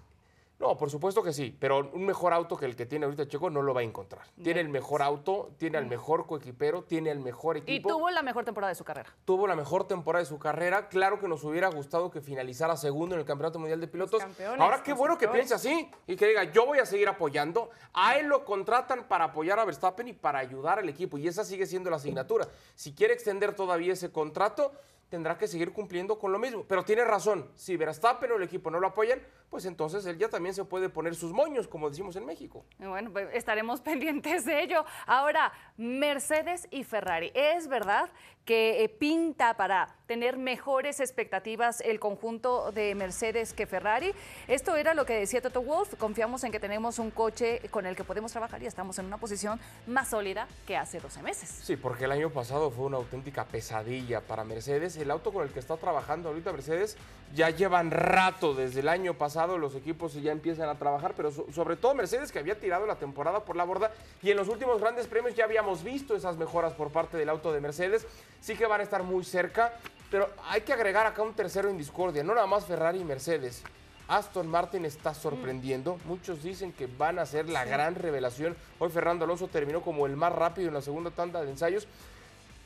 No, 0.62 0.78
por 0.78 0.90
supuesto 0.90 1.24
que 1.24 1.32
sí, 1.32 1.56
pero 1.58 1.90
un 1.92 2.06
mejor 2.06 2.32
auto 2.32 2.56
que 2.56 2.66
el 2.66 2.76
que 2.76 2.86
tiene 2.86 3.04
ahorita 3.06 3.26
Checo 3.26 3.50
no 3.50 3.62
lo 3.62 3.74
va 3.74 3.80
a 3.80 3.82
encontrar. 3.82 4.22
Tiene 4.44 4.60
el 4.60 4.68
mejor 4.68 5.02
auto, 5.02 5.50
tiene 5.58 5.76
al 5.76 5.86
mejor 5.86 6.24
coequipero, 6.24 6.84
tiene 6.84 7.10
el 7.10 7.18
mejor 7.18 7.56
Y 7.56 7.60
equipo. 7.62 7.88
tuvo 7.88 8.08
la 8.10 8.22
mejor 8.22 8.44
temporada 8.44 8.68
de 8.68 8.76
su 8.76 8.84
carrera. 8.84 9.12
tuvo 9.24 9.48
la 9.48 9.56
mejor 9.56 9.88
temporada 9.88 10.22
de 10.22 10.28
su 10.28 10.38
carrera. 10.38 10.88
Claro 10.88 11.18
que 11.18 11.26
nos 11.26 11.42
hubiera 11.42 11.66
gustado 11.68 12.12
que 12.12 12.20
finalizara 12.20 12.76
segundo 12.76 13.16
en 13.16 13.20
el 13.22 13.26
Campeonato 13.26 13.58
Mundial 13.58 13.80
de 13.80 13.88
Pilotos. 13.88 14.22
Ahora 14.56 14.84
qué 14.84 14.92
bueno 14.92 15.18
que 15.18 15.26
piense 15.26 15.52
así 15.54 15.90
y 16.06 16.14
que 16.14 16.28
diga, 16.28 16.44
yo 16.44 16.64
voy 16.64 16.78
a 16.78 16.86
seguir 16.86 17.08
apoyando. 17.08 17.70
A 17.92 18.16
él 18.18 18.26
lo 18.28 18.44
contratan 18.44 19.08
para 19.08 19.24
apoyar 19.24 19.58
a 19.58 19.64
Verstappen 19.64 20.06
y 20.06 20.12
para 20.12 20.38
ayudar 20.38 20.78
al 20.78 20.88
equipo. 20.88 21.18
Y 21.18 21.26
esa 21.26 21.44
sigue 21.44 21.66
siendo 21.66 21.90
la 21.90 21.96
asignatura. 21.96 22.46
Si 22.76 22.94
quiere 22.94 23.14
extender 23.14 23.56
todavía 23.56 23.94
ese 23.94 24.12
contrato, 24.12 24.70
tendrá 25.12 25.36
que 25.36 25.46
seguir 25.46 25.74
cumpliendo 25.74 26.18
con 26.18 26.32
lo 26.32 26.38
mismo. 26.38 26.64
Pero 26.66 26.86
tiene 26.86 27.04
razón, 27.04 27.50
si 27.54 27.76
Verstappen 27.76 28.32
o 28.32 28.36
el 28.36 28.44
equipo 28.44 28.70
no 28.70 28.80
lo 28.80 28.86
apoyan, 28.86 29.20
pues 29.50 29.66
entonces 29.66 30.06
él 30.06 30.16
ya 30.16 30.30
también 30.30 30.54
se 30.54 30.64
puede 30.64 30.88
poner 30.88 31.14
sus 31.14 31.34
moños, 31.34 31.68
como 31.68 31.90
decimos 31.90 32.16
en 32.16 32.24
México. 32.24 32.64
Bueno, 32.78 33.12
pues 33.12 33.28
estaremos 33.34 33.80
pendientes 33.82 34.46
de 34.46 34.62
ello. 34.62 34.86
Ahora, 35.04 35.52
Mercedes 35.76 36.66
y 36.70 36.82
Ferrari. 36.84 37.30
¿Es 37.34 37.68
verdad 37.68 38.08
que 38.44 38.82
eh, 38.82 38.88
pinta 38.88 39.54
para 39.56 39.94
tener 40.08 40.36
mejores 40.36 40.98
expectativas 41.00 41.80
el 41.80 42.00
conjunto 42.00 42.72
de 42.72 42.94
Mercedes 42.94 43.52
que 43.52 43.66
Ferrari? 43.66 44.12
Esto 44.48 44.76
era 44.76 44.94
lo 44.94 45.06
que 45.06 45.14
decía 45.14 45.40
Toto 45.40 45.62
Wolf. 45.62 45.94
Confiamos 45.96 46.42
en 46.44 46.50
que 46.52 46.58
tenemos 46.60 46.98
un 46.98 47.10
coche 47.10 47.60
con 47.70 47.86
el 47.86 47.94
que 47.94 48.04
podemos 48.04 48.32
trabajar 48.32 48.62
y 48.62 48.66
estamos 48.66 48.98
en 48.98 49.06
una 49.06 49.18
posición 49.18 49.60
más 49.86 50.08
sólida 50.08 50.48
que 50.66 50.76
hace 50.76 50.98
12 50.98 51.22
meses. 51.22 51.48
Sí, 51.62 51.76
porque 51.76 52.04
el 52.04 52.12
año 52.12 52.30
pasado 52.30 52.70
fue 52.70 52.86
una 52.86 52.96
auténtica 52.96 53.44
pesadilla 53.44 54.20
para 54.20 54.44
Mercedes. 54.44 54.96
El 54.96 55.10
auto 55.10 55.32
con 55.32 55.44
el 55.46 55.52
que 55.52 55.60
está 55.60 55.76
trabajando 55.76 56.28
ahorita 56.30 56.52
Mercedes 56.52 56.96
ya 57.34 57.48
llevan 57.48 57.90
rato 57.90 58.52
desde 58.54 58.80
el 58.80 58.88
año 58.90 59.14
pasado, 59.14 59.56
los 59.56 59.74
equipos 59.74 60.12
ya 60.20 60.32
empiezan 60.32 60.68
a 60.68 60.74
trabajar, 60.78 61.14
pero 61.16 61.30
so- 61.30 61.46
sobre 61.50 61.76
todo 61.76 61.94
Mercedes 61.94 62.30
que 62.30 62.38
había 62.38 62.60
tirado 62.60 62.84
la 62.86 62.96
temporada 62.96 63.44
por 63.46 63.56
la 63.56 63.64
borda 63.64 63.90
y 64.22 64.30
en 64.30 64.36
los 64.36 64.48
últimos 64.48 64.78
grandes 64.82 65.06
premios 65.06 65.34
ya 65.34 65.44
habíamos 65.44 65.82
visto 65.82 66.14
esas 66.14 66.36
mejoras 66.36 66.74
por 66.74 66.90
parte 66.90 67.16
del 67.16 67.30
auto 67.30 67.50
de 67.52 67.60
Mercedes. 67.62 68.06
Sí 68.42 68.56
que 68.56 68.66
van 68.66 68.80
a 68.80 68.82
estar 68.82 69.04
muy 69.04 69.24
cerca, 69.24 69.72
pero 70.10 70.28
hay 70.48 70.62
que 70.62 70.72
agregar 70.72 71.06
acá 71.06 71.22
un 71.22 71.32
tercero 71.32 71.70
en 71.70 71.78
discordia, 71.78 72.24
no 72.24 72.34
nada 72.34 72.48
más 72.48 72.66
Ferrari 72.66 72.98
y 72.98 73.04
Mercedes. 73.04 73.62
Aston 74.08 74.48
Martin 74.48 74.84
está 74.84 75.14
sorprendiendo. 75.14 75.96
Muchos 76.06 76.42
dicen 76.42 76.72
que 76.72 76.88
van 76.88 77.20
a 77.20 77.24
ser 77.24 77.48
la 77.48 77.64
gran 77.64 77.94
revelación. 77.94 78.56
Hoy 78.80 78.90
Fernando 78.90 79.24
Alonso 79.24 79.46
terminó 79.46 79.80
como 79.80 80.06
el 80.06 80.16
más 80.16 80.32
rápido 80.32 80.66
en 80.66 80.74
la 80.74 80.82
segunda 80.82 81.12
tanda 81.12 81.40
de 81.40 81.50
ensayos. 81.50 81.86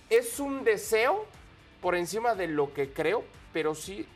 Es 0.08 0.40
un 0.40 0.64
deseo 0.64 1.26
por 1.82 1.94
encima 1.94 2.34
de 2.34 2.48
lo 2.48 2.72
que 2.72 2.94
creo, 2.94 3.22
pero 3.52 3.74
sí 3.74 4.08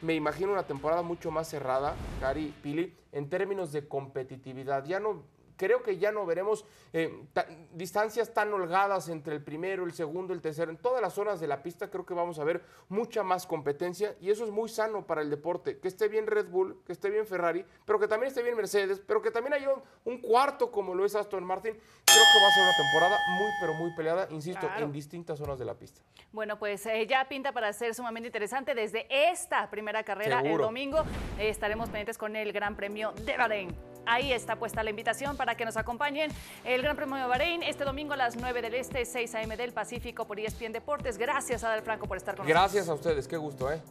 me 0.00 0.14
imagino 0.14 0.52
una 0.52 0.62
temporada 0.62 1.02
mucho 1.02 1.32
más 1.32 1.48
cerrada, 1.48 1.96
Cari 2.20 2.54
Pili, 2.62 2.94
en 3.10 3.28
términos 3.28 3.72
de 3.72 3.88
competitividad. 3.88 4.84
Ya 4.86 5.00
no 5.00 5.24
creo 5.58 5.82
que 5.82 5.98
ya 5.98 6.10
no 6.12 6.24
veremos 6.24 6.64
eh, 6.94 7.24
ta- 7.34 7.46
distancias 7.74 8.32
tan 8.32 8.50
holgadas 8.54 9.10
entre 9.10 9.34
el 9.34 9.42
primero, 9.44 9.84
el 9.84 9.92
segundo, 9.92 10.32
el 10.32 10.40
tercero. 10.40 10.70
En 10.70 10.78
todas 10.78 11.02
las 11.02 11.12
zonas 11.12 11.38
de 11.40 11.46
la 11.48 11.62
pista 11.62 11.90
creo 11.90 12.06
que 12.06 12.14
vamos 12.14 12.38
a 12.38 12.44
ver 12.44 12.62
mucha 12.88 13.22
más 13.22 13.46
competencia 13.46 14.14
y 14.20 14.30
eso 14.30 14.44
es 14.44 14.50
muy 14.50 14.70
sano 14.70 15.04
para 15.06 15.20
el 15.20 15.28
deporte. 15.28 15.78
Que 15.78 15.88
esté 15.88 16.08
bien 16.08 16.26
Red 16.26 16.48
Bull, 16.48 16.80
que 16.86 16.92
esté 16.92 17.10
bien 17.10 17.26
Ferrari, 17.26 17.62
pero 17.84 17.98
que 17.98 18.08
también 18.08 18.28
esté 18.28 18.42
bien 18.42 18.56
Mercedes, 18.56 19.02
pero 19.06 19.20
que 19.20 19.30
también 19.30 19.52
haya 19.52 19.68
un, 19.74 19.82
un 20.04 20.22
cuarto 20.22 20.70
como 20.70 20.94
lo 20.94 21.04
es 21.04 21.14
Aston 21.14 21.44
Martin. 21.44 21.72
Creo 21.74 22.24
que 22.32 22.40
va 22.42 22.48
a 22.48 22.54
ser 22.54 22.62
una 22.64 22.76
temporada 22.76 23.18
muy, 23.38 23.50
pero 23.60 23.74
muy 23.74 23.90
peleada, 23.96 24.28
insisto, 24.30 24.66
Claro. 24.66 24.86
en 24.86 24.92
distintas 24.92 25.38
zonas 25.38 25.58
de 25.58 25.64
la 25.64 25.74
pista. 25.74 26.00
Bueno, 26.32 26.58
pues 26.58 26.86
eh, 26.86 27.06
ya 27.06 27.28
pinta 27.28 27.52
para 27.52 27.72
ser 27.72 27.94
sumamente 27.94 28.28
interesante 28.28 28.74
desde 28.74 29.06
esta 29.10 29.68
primera 29.68 30.04
carrera 30.04 30.40
el 30.40 30.56
domingo. 30.58 30.98
eh, 31.38 31.48
estaremos 31.48 31.86
pendientes 31.88 32.16
con 32.16 32.36
el 32.36 32.52
Gran 32.52 32.76
Premio 32.76 33.12
de 33.12 33.36
Bahrein. 33.36 33.74
Ahí 34.08 34.32
está 34.32 34.56
puesta 34.56 34.82
la 34.82 34.88
invitación 34.88 35.36
para 35.36 35.54
que 35.54 35.66
nos 35.66 35.76
acompañen 35.76 36.30
el 36.64 36.80
Gran 36.80 36.96
Premio 36.96 37.16
de 37.16 37.26
Bahrein 37.26 37.62
este 37.62 37.84
domingo 37.84 38.14
a 38.14 38.16
las 38.16 38.36
9 38.36 38.62
del 38.62 38.74
Este, 38.74 39.04
6 39.04 39.34
a.m. 39.34 39.54
del 39.54 39.74
Pacífico 39.74 40.26
por 40.26 40.40
ESPN 40.40 40.72
Deportes. 40.72 41.18
Gracias, 41.18 41.62
Adal 41.62 41.82
Franco, 41.82 42.06
por 42.06 42.16
estar 42.16 42.34
con 42.34 42.46
nosotros. 42.46 42.72
Gracias 42.72 42.88
a 42.88 42.94
ustedes, 42.94 43.28
qué 43.28 43.36
gusto, 43.36 43.70
¿eh? 43.70 43.82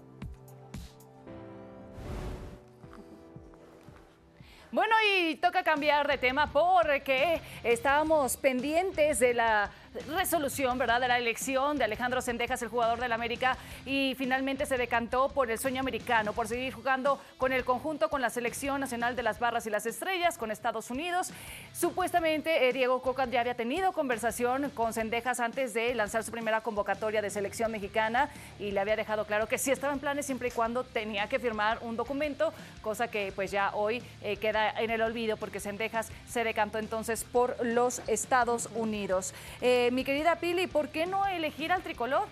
Bueno, 4.72 4.94
y 5.16 5.36
toca 5.36 5.64
cambiar 5.64 6.08
de 6.08 6.18
tema 6.18 6.52
porque 6.52 7.40
estábamos 7.64 8.38
pendientes 8.38 9.20
de 9.20 9.34
la 9.34 9.72
resolución, 10.08 10.78
¿verdad? 10.78 11.02
De 11.02 11.08
la 11.08 11.18
elección 11.18 11.78
de 11.78 11.84
Alejandro 11.84 12.22
Sendejas, 12.22 12.62
el 12.62 12.70
jugador 12.70 13.00
del 13.00 13.12
América, 13.12 13.58
y 13.86 14.16
finalmente 14.18 14.66
se 14.66 14.78
decantó 14.78 15.30
por 15.30 15.50
el 15.52 15.60
sueño 15.60 15.80
americano, 15.80 16.34
por 16.34 16.48
seguir 16.48 16.74
jugando 16.74 17.20
con 17.38 17.54
el 17.54 17.66
conjunto, 17.66 18.10
con 18.10 18.22
la 18.22 18.30
selección 18.30 18.82
nacional 18.82 19.16
de 19.16 19.24
las 19.24 19.40
barras 19.40 19.66
y 19.66 19.70
las 19.70 19.86
estrellas, 19.86 20.38
con 20.38 20.52
Estados 20.52 20.90
Unidos. 20.92 21.32
Supuestamente 21.74 22.68
eh, 22.68 22.74
Diego 22.74 23.02
Coca 23.02 23.26
ya 23.26 23.42
había 23.42 23.56
tenido 23.56 23.92
conversación 23.94 24.70
con 24.72 24.94
Sendejas 24.94 25.40
antes 25.40 25.74
de 25.74 25.94
lanzar 25.96 26.24
su 26.24 26.32
primera 26.32 26.62
convocatoria 26.62 27.22
de 27.22 27.30
selección 27.30 27.72
mexicana 27.72 28.30
y 28.60 28.72
le 28.72 28.80
había 28.80 28.96
dejado 28.96 29.26
claro 29.26 29.48
que 29.48 29.58
sí 29.58 29.72
estaba 29.72 29.94
en 29.94 30.00
planes 30.00 30.26
siempre 30.26 30.50
y 30.50 30.52
cuando 30.52 30.84
tenía 30.84 31.28
que 31.28 31.40
firmar 31.40 31.80
un 31.82 31.96
documento, 31.96 32.54
cosa 32.82 33.08
que 33.08 33.32
pues 33.36 33.52
ya 33.52 33.72
hoy 33.74 34.04
eh, 34.22 34.38
queda 34.38 34.70
en 34.80 34.90
el 34.90 35.02
olvido 35.02 35.38
porque 35.38 35.60
Sendejas 35.60 36.10
se 36.28 36.44
decantó 36.44 36.78
entonces 36.80 37.24
por 37.24 37.56
los 37.66 38.02
Estados 38.08 38.70
Unidos. 38.76 39.34
Eh, 39.62 39.87
mi 39.92 40.04
querida 40.04 40.38
Pili, 40.38 40.68
¿por 40.68 40.90
qué 40.90 41.06
no 41.06 41.26
elegir 41.26 41.72
al 41.72 41.84
tricolor? 41.84 42.28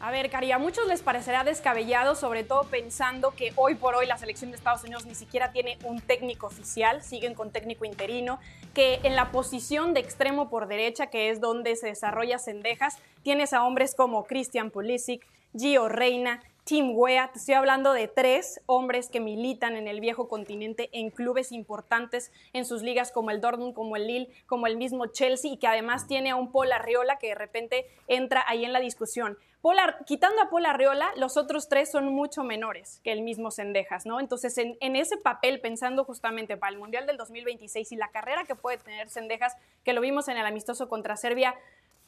A 0.00 0.12
ver, 0.12 0.30
Cari, 0.30 0.52
a 0.52 0.58
muchos 0.58 0.86
les 0.86 1.02
parecerá 1.02 1.42
descabellado, 1.42 2.14
sobre 2.14 2.44
todo 2.44 2.64
pensando 2.64 3.32
que 3.32 3.52
hoy 3.56 3.74
por 3.74 3.96
hoy 3.96 4.06
la 4.06 4.16
selección 4.16 4.52
de 4.52 4.56
Estados 4.56 4.84
Unidos 4.84 5.06
ni 5.06 5.16
siquiera 5.16 5.50
tiene 5.50 5.76
un 5.82 6.00
técnico 6.00 6.46
oficial, 6.46 7.02
siguen 7.02 7.34
con 7.34 7.50
técnico 7.50 7.84
interino, 7.84 8.38
que 8.74 9.00
en 9.02 9.16
la 9.16 9.32
posición 9.32 9.94
de 9.94 10.00
extremo 10.00 10.50
por 10.50 10.68
derecha, 10.68 11.08
que 11.08 11.30
es 11.30 11.40
donde 11.40 11.74
se 11.74 11.88
desarrolla 11.88 12.38
Cendejas, 12.38 12.98
tienes 13.24 13.52
a 13.52 13.64
hombres 13.64 13.96
como 13.96 14.24
Christian 14.24 14.70
Pulisic, 14.70 15.26
Gio 15.56 15.88
Reina, 15.88 16.42
Tim 16.68 16.90
Wea, 16.94 17.30
te 17.32 17.38
estoy 17.38 17.54
hablando 17.54 17.94
de 17.94 18.08
tres 18.08 18.60
hombres 18.66 19.08
que 19.08 19.20
militan 19.20 19.74
en 19.74 19.88
el 19.88 20.00
viejo 20.00 20.28
continente 20.28 20.90
en 20.92 21.08
clubes 21.08 21.50
importantes 21.50 22.30
en 22.52 22.66
sus 22.66 22.82
ligas 22.82 23.10
como 23.10 23.30
el 23.30 23.40
Dortmund, 23.40 23.72
como 23.72 23.96
el 23.96 24.06
Lille, 24.06 24.28
como 24.44 24.66
el 24.66 24.76
mismo 24.76 25.06
Chelsea 25.06 25.50
y 25.52 25.56
que 25.56 25.66
además 25.66 26.06
tiene 26.06 26.28
a 26.28 26.36
un 26.36 26.52
Paul 26.52 26.70
Arriola 26.70 27.16
que 27.18 27.28
de 27.28 27.36
repente 27.36 27.86
entra 28.06 28.44
ahí 28.46 28.66
en 28.66 28.74
la 28.74 28.80
discusión. 28.80 29.38
Paul 29.62 29.78
Ar- 29.78 30.04
quitando 30.04 30.42
a 30.42 30.50
Paul 30.50 30.66
Arriola, 30.66 31.10
los 31.16 31.38
otros 31.38 31.68
tres 31.70 31.90
son 31.90 32.12
mucho 32.12 32.44
menores 32.44 33.00
que 33.02 33.12
el 33.12 33.22
mismo 33.22 33.50
Sendejas, 33.50 34.04
¿no? 34.04 34.20
Entonces, 34.20 34.56
en, 34.58 34.76
en 34.80 34.94
ese 34.94 35.16
papel, 35.16 35.60
pensando 35.60 36.04
justamente 36.04 36.58
para 36.58 36.70
el 36.72 36.78
Mundial 36.78 37.06
del 37.06 37.16
2026 37.16 37.90
y 37.92 37.96
la 37.96 38.08
carrera 38.10 38.44
que 38.44 38.54
puede 38.54 38.76
tener 38.76 39.08
Sendejas, 39.08 39.56
que 39.84 39.94
lo 39.94 40.00
vimos 40.02 40.28
en 40.28 40.36
el 40.36 40.44
amistoso 40.46 40.88
contra 40.88 41.16
Serbia, 41.16 41.56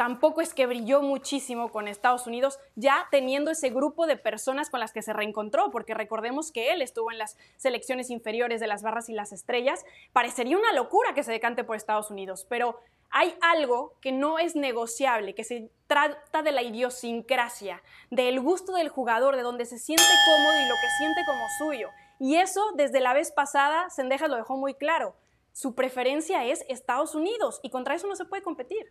tampoco 0.00 0.40
es 0.40 0.54
que 0.54 0.64
brilló 0.64 1.02
muchísimo 1.02 1.70
con 1.70 1.86
Estados 1.86 2.26
Unidos, 2.26 2.58
ya 2.74 3.06
teniendo 3.10 3.50
ese 3.50 3.68
grupo 3.68 4.06
de 4.06 4.16
personas 4.16 4.70
con 4.70 4.80
las 4.80 4.94
que 4.94 5.02
se 5.02 5.12
reencontró, 5.12 5.70
porque 5.70 5.92
recordemos 5.92 6.52
que 6.52 6.72
él 6.72 6.80
estuvo 6.80 7.12
en 7.12 7.18
las 7.18 7.36
selecciones 7.58 8.08
inferiores 8.08 8.60
de 8.60 8.66
las 8.66 8.82
barras 8.82 9.10
y 9.10 9.12
las 9.12 9.30
estrellas. 9.30 9.84
Parecería 10.14 10.56
una 10.56 10.72
locura 10.72 11.12
que 11.12 11.22
se 11.22 11.32
decante 11.32 11.64
por 11.64 11.76
Estados 11.76 12.10
Unidos, 12.10 12.46
pero 12.48 12.80
hay 13.10 13.34
algo 13.42 13.92
que 14.00 14.10
no 14.10 14.38
es 14.38 14.56
negociable, 14.56 15.34
que 15.34 15.44
se 15.44 15.70
trata 15.86 16.40
de 16.40 16.52
la 16.52 16.62
idiosincrasia, 16.62 17.82
del 18.10 18.40
gusto 18.40 18.72
del 18.72 18.88
jugador, 18.88 19.36
de 19.36 19.42
donde 19.42 19.66
se 19.66 19.78
siente 19.78 20.02
cómodo 20.02 20.64
y 20.64 20.68
lo 20.70 20.76
que 20.76 20.88
siente 20.96 21.20
como 21.26 21.44
suyo. 21.58 21.88
Y 22.18 22.36
eso, 22.36 22.72
desde 22.74 23.00
la 23.00 23.12
vez 23.12 23.32
pasada, 23.32 23.90
Sendejas 23.90 24.30
lo 24.30 24.36
dejó 24.36 24.56
muy 24.56 24.72
claro. 24.72 25.14
Su 25.52 25.74
preferencia 25.74 26.46
es 26.46 26.64
Estados 26.70 27.14
Unidos 27.14 27.60
y 27.62 27.68
contra 27.68 27.94
eso 27.94 28.06
no 28.06 28.16
se 28.16 28.24
puede 28.24 28.42
competir. 28.42 28.90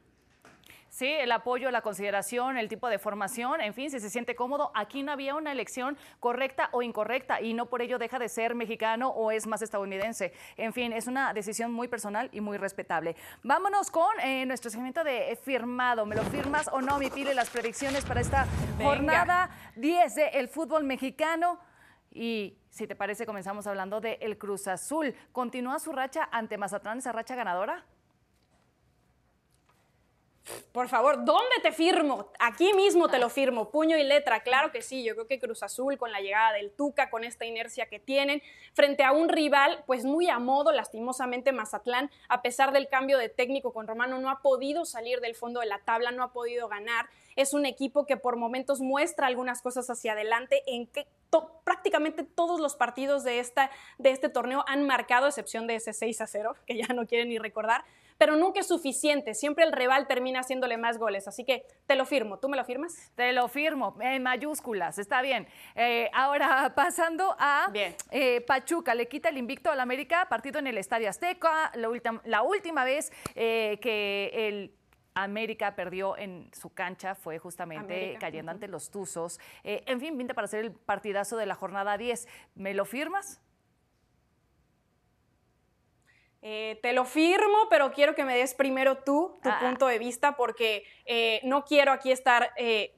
Sí, 0.89 1.05
el 1.07 1.31
apoyo, 1.31 1.69
la 1.71 1.81
consideración, 1.81 2.57
el 2.57 2.67
tipo 2.67 2.89
de 2.89 2.97
formación, 2.99 3.61
en 3.61 3.73
fin, 3.73 3.91
si 3.91 3.99
se 3.99 4.09
siente 4.09 4.35
cómodo. 4.35 4.71
Aquí 4.73 5.03
no 5.03 5.11
había 5.11 5.35
una 5.35 5.51
elección 5.51 5.97
correcta 6.19 6.69
o 6.71 6.81
incorrecta 6.81 7.41
y 7.41 7.53
no 7.53 7.67
por 7.67 7.81
ello 7.81 7.99
deja 7.99 8.19
de 8.19 8.27
ser 8.27 8.55
mexicano 8.55 9.09
o 9.09 9.31
es 9.31 9.47
más 9.47 9.61
estadounidense. 9.61 10.33
En 10.57 10.73
fin, 10.73 10.91
es 10.91 11.07
una 11.07 11.33
decisión 11.33 11.71
muy 11.71 11.87
personal 11.87 12.29
y 12.31 12.41
muy 12.41 12.57
respetable. 12.57 13.15
Vámonos 13.43 13.91
con 13.91 14.19
eh, 14.21 14.45
nuestro 14.45 14.71
segmento 14.71 15.03
de 15.03 15.37
firmado. 15.43 16.05
¿Me 16.05 16.15
lo 16.15 16.23
firmas 16.23 16.69
o 16.71 16.81
no, 16.81 16.97
mi 16.97 17.09
pile? 17.09 17.33
Las 17.33 17.49
predicciones 17.49 18.03
para 18.05 18.21
esta 18.21 18.47
Venga. 18.77 18.89
jornada 18.89 19.49
10 19.75 20.15
del 20.15 20.47
fútbol 20.47 20.83
mexicano. 20.83 21.59
Y 22.11 22.57
si 22.69 22.87
te 22.87 22.95
parece, 22.95 23.25
comenzamos 23.25 23.67
hablando 23.67 24.01
de 24.01 24.17
el 24.21 24.37
Cruz 24.37 24.67
Azul. 24.67 25.13
¿Continúa 25.31 25.77
su 25.79 25.91
racha 25.91 26.27
ante 26.31 26.57
Mazatlán, 26.57 26.97
esa 26.97 27.11
racha 27.11 27.35
ganadora? 27.35 27.85
Por 30.71 30.87
favor, 30.87 31.25
¿dónde 31.25 31.55
te 31.61 31.71
firmo? 31.71 32.31
Aquí 32.39 32.73
mismo 32.73 33.09
te 33.09 33.19
lo 33.19 33.29
firmo, 33.29 33.69
puño 33.69 33.97
y 33.97 34.03
letra. 34.03 34.41
Claro 34.41 34.71
que 34.71 34.81
sí, 34.81 35.03
yo 35.03 35.13
creo 35.15 35.27
que 35.27 35.39
Cruz 35.39 35.63
Azul 35.63 35.97
con 35.97 36.11
la 36.11 36.21
llegada 36.21 36.53
del 36.53 36.71
Tuca, 36.71 37.09
con 37.09 37.23
esta 37.23 37.45
inercia 37.45 37.87
que 37.87 37.99
tienen, 37.99 38.41
frente 38.73 39.03
a 39.03 39.11
un 39.11 39.29
rival 39.29 39.83
pues 39.85 40.05
muy 40.05 40.29
a 40.29 40.39
modo, 40.39 40.71
lastimosamente 40.71 41.51
Mazatlán, 41.51 42.11
a 42.27 42.41
pesar 42.41 42.71
del 42.71 42.87
cambio 42.87 43.17
de 43.17 43.29
técnico 43.29 43.73
con 43.73 43.87
Romano, 43.87 44.19
no 44.19 44.29
ha 44.29 44.41
podido 44.41 44.85
salir 44.85 45.19
del 45.19 45.35
fondo 45.35 45.59
de 45.59 45.65
la 45.65 45.79
tabla, 45.79 46.11
no 46.11 46.23
ha 46.23 46.31
podido 46.31 46.67
ganar. 46.67 47.09
Es 47.35 47.53
un 47.53 47.65
equipo 47.65 48.05
que 48.05 48.17
por 48.17 48.35
momentos 48.35 48.79
muestra 48.79 49.27
algunas 49.27 49.61
cosas 49.61 49.89
hacia 49.89 50.13
adelante 50.13 50.63
en 50.67 50.87
que 50.87 51.07
prácticamente 51.63 52.23
todos 52.23 52.59
los 52.59 52.75
partidos 52.75 53.23
de, 53.23 53.39
esta, 53.39 53.69
de 53.97 54.11
este 54.11 54.29
torneo 54.29 54.63
han 54.67 54.85
marcado, 54.85 55.27
excepción 55.27 55.67
de 55.67 55.75
ese 55.75 55.93
6 55.93 56.21
a 56.21 56.27
0, 56.27 56.55
que 56.65 56.77
ya 56.77 56.93
no 56.93 57.05
quieren 57.05 57.29
ni 57.29 57.37
recordar, 57.37 57.85
pero 58.19 58.35
nunca 58.35 58.59
es 58.59 58.67
suficiente. 58.67 59.33
Siempre 59.33 59.63
el 59.63 59.71
rival 59.71 60.05
termina 60.05 60.41
haciéndole 60.41 60.77
más 60.77 60.99
goles. 60.99 61.27
Así 61.27 61.45
que 61.45 61.65
te 61.87 61.95
lo 61.95 62.05
firmo. 62.05 62.37
¿Tú 62.37 62.49
me 62.49 62.57
lo 62.57 62.65
firmas? 62.65 63.11
Te 63.15 63.31
lo 63.31 63.47
firmo, 63.47 63.95
en 64.01 64.21
mayúsculas. 64.21 64.99
Está 64.99 65.21
bien. 65.21 65.47
Eh, 65.73 66.11
ahora, 66.13 66.73
pasando 66.75 67.35
a 67.39 67.71
eh, 68.11 68.41
Pachuca, 68.41 68.93
le 68.93 69.07
quita 69.07 69.29
el 69.29 69.37
invicto 69.37 69.71
al 69.71 69.79
América, 69.79 70.27
partido 70.29 70.59
en 70.59 70.67
el 70.67 70.77
Estadio 70.77 71.09
Azteca. 71.09 71.71
La, 71.75 71.89
la 72.25 72.41
última 72.41 72.83
vez 72.83 73.09
eh, 73.35 73.79
que 73.81 74.31
el 74.33 74.75
América 75.13 75.77
perdió 75.77 76.17
en 76.17 76.51
su 76.53 76.73
cancha, 76.73 77.15
fue 77.15 77.39
justamente 77.39 78.17
cayendo 78.19 78.51
ante 78.51 78.67
los 78.67 78.91
Tuzos. 78.91 79.39
en 79.63 79.99
fin, 80.01 80.17
pinta 80.17 80.33
para 80.33 80.45
hacer 80.45 80.65
el 80.65 80.71
partidazo 80.73 81.37
de 81.37 81.45
la 81.45 81.55
jornada 81.55 81.97
10. 81.97 82.27
¿Me 82.55 82.73
lo 82.73 82.83
firmas? 82.83 83.41
Eh, 86.41 86.79
te 86.81 86.93
lo 86.93 87.03
firmo, 87.03 87.67
pero 87.69 87.91
quiero 87.91 88.15
que 88.15 88.23
me 88.23 88.35
des 88.35 88.53
primero 88.53 88.99
tú 88.99 89.37
tu 89.43 89.49
ah. 89.49 89.59
punto 89.59 89.87
de 89.87 89.99
vista 89.99 90.37
porque 90.37 90.85
eh, 91.05 91.41
no 91.43 91.65
quiero 91.65 91.91
aquí 91.91 92.13
estar 92.13 92.53
eh, 92.55 92.95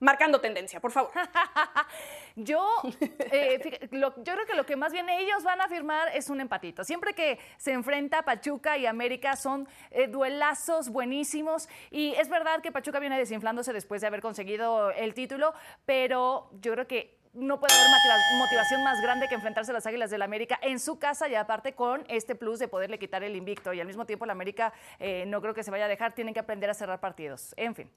marcando 0.00 0.40
tendencia, 0.40 0.80
por 0.80 0.90
favor. 0.90 1.10
yo, 2.36 2.66
yo 3.92 4.12
creo 4.24 4.46
que 4.46 4.54
lo 4.54 4.64
que 4.64 4.76
más 4.76 4.90
bien 4.90 5.10
ellos 5.10 5.42
van 5.42 5.60
a 5.60 5.68
firmar 5.68 6.08
es 6.14 6.30
un 6.30 6.40
empatito. 6.40 6.82
Siempre 6.82 7.12
que 7.12 7.38
se 7.58 7.72
enfrenta 7.72 8.22
Pachuca 8.22 8.78
y 8.78 8.86
América 8.86 9.36
son 9.36 9.68
duelazos 10.08 10.88
buenísimos 10.88 11.68
y 11.90 12.14
es 12.14 12.30
verdad 12.30 12.62
que 12.62 12.72
Pachuca 12.72 13.00
viene 13.00 13.18
desinflándose 13.18 13.74
después 13.74 14.00
de 14.00 14.06
haber 14.06 14.22
conseguido 14.22 14.92
el 14.92 15.12
título, 15.12 15.52
pero 15.84 16.48
yo 16.60 16.72
creo 16.72 16.86
que 16.86 17.16
no 17.36 17.60
puede 17.60 17.74
haber 17.74 17.86
motivación 18.38 18.82
más 18.82 19.00
grande 19.02 19.28
que 19.28 19.34
enfrentarse 19.34 19.70
a 19.70 19.74
las 19.74 19.86
Águilas 19.86 20.10
del 20.10 20.20
la 20.20 20.24
América 20.24 20.58
en 20.62 20.80
su 20.80 20.98
casa 20.98 21.28
y 21.28 21.34
aparte 21.34 21.74
con 21.74 22.04
este 22.08 22.34
plus 22.34 22.58
de 22.58 22.68
poderle 22.68 22.98
quitar 22.98 23.22
el 23.22 23.36
invicto. 23.36 23.72
Y 23.72 23.80
al 23.80 23.86
mismo 23.86 24.06
tiempo 24.06 24.24
la 24.26 24.32
América 24.32 24.72
eh, 24.98 25.24
no 25.26 25.40
creo 25.40 25.54
que 25.54 25.62
se 25.62 25.70
vaya 25.70 25.84
a 25.84 25.88
dejar, 25.88 26.14
tienen 26.14 26.32
que 26.32 26.40
aprender 26.40 26.70
a 26.70 26.74
cerrar 26.74 27.00
partidos. 27.00 27.54
En 27.56 27.74
fin. 27.74 27.90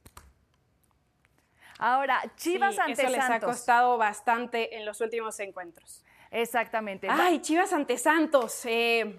Ahora, 1.77 2.21
Chivas 2.35 2.77
ante 2.77 3.03
eso 3.03 3.09
les 3.09 3.21
ha 3.21 3.39
costado 3.39 3.97
bastante 3.97 4.75
en 4.75 4.85
los 4.85 4.99
últimos 4.99 5.39
encuentros. 5.39 6.03
Exactamente. 6.29 7.07
Ay, 7.09 7.39
Chivas 7.39 7.71
ante 7.71 7.97
Santos. 7.97 8.65
Eh, 8.65 9.17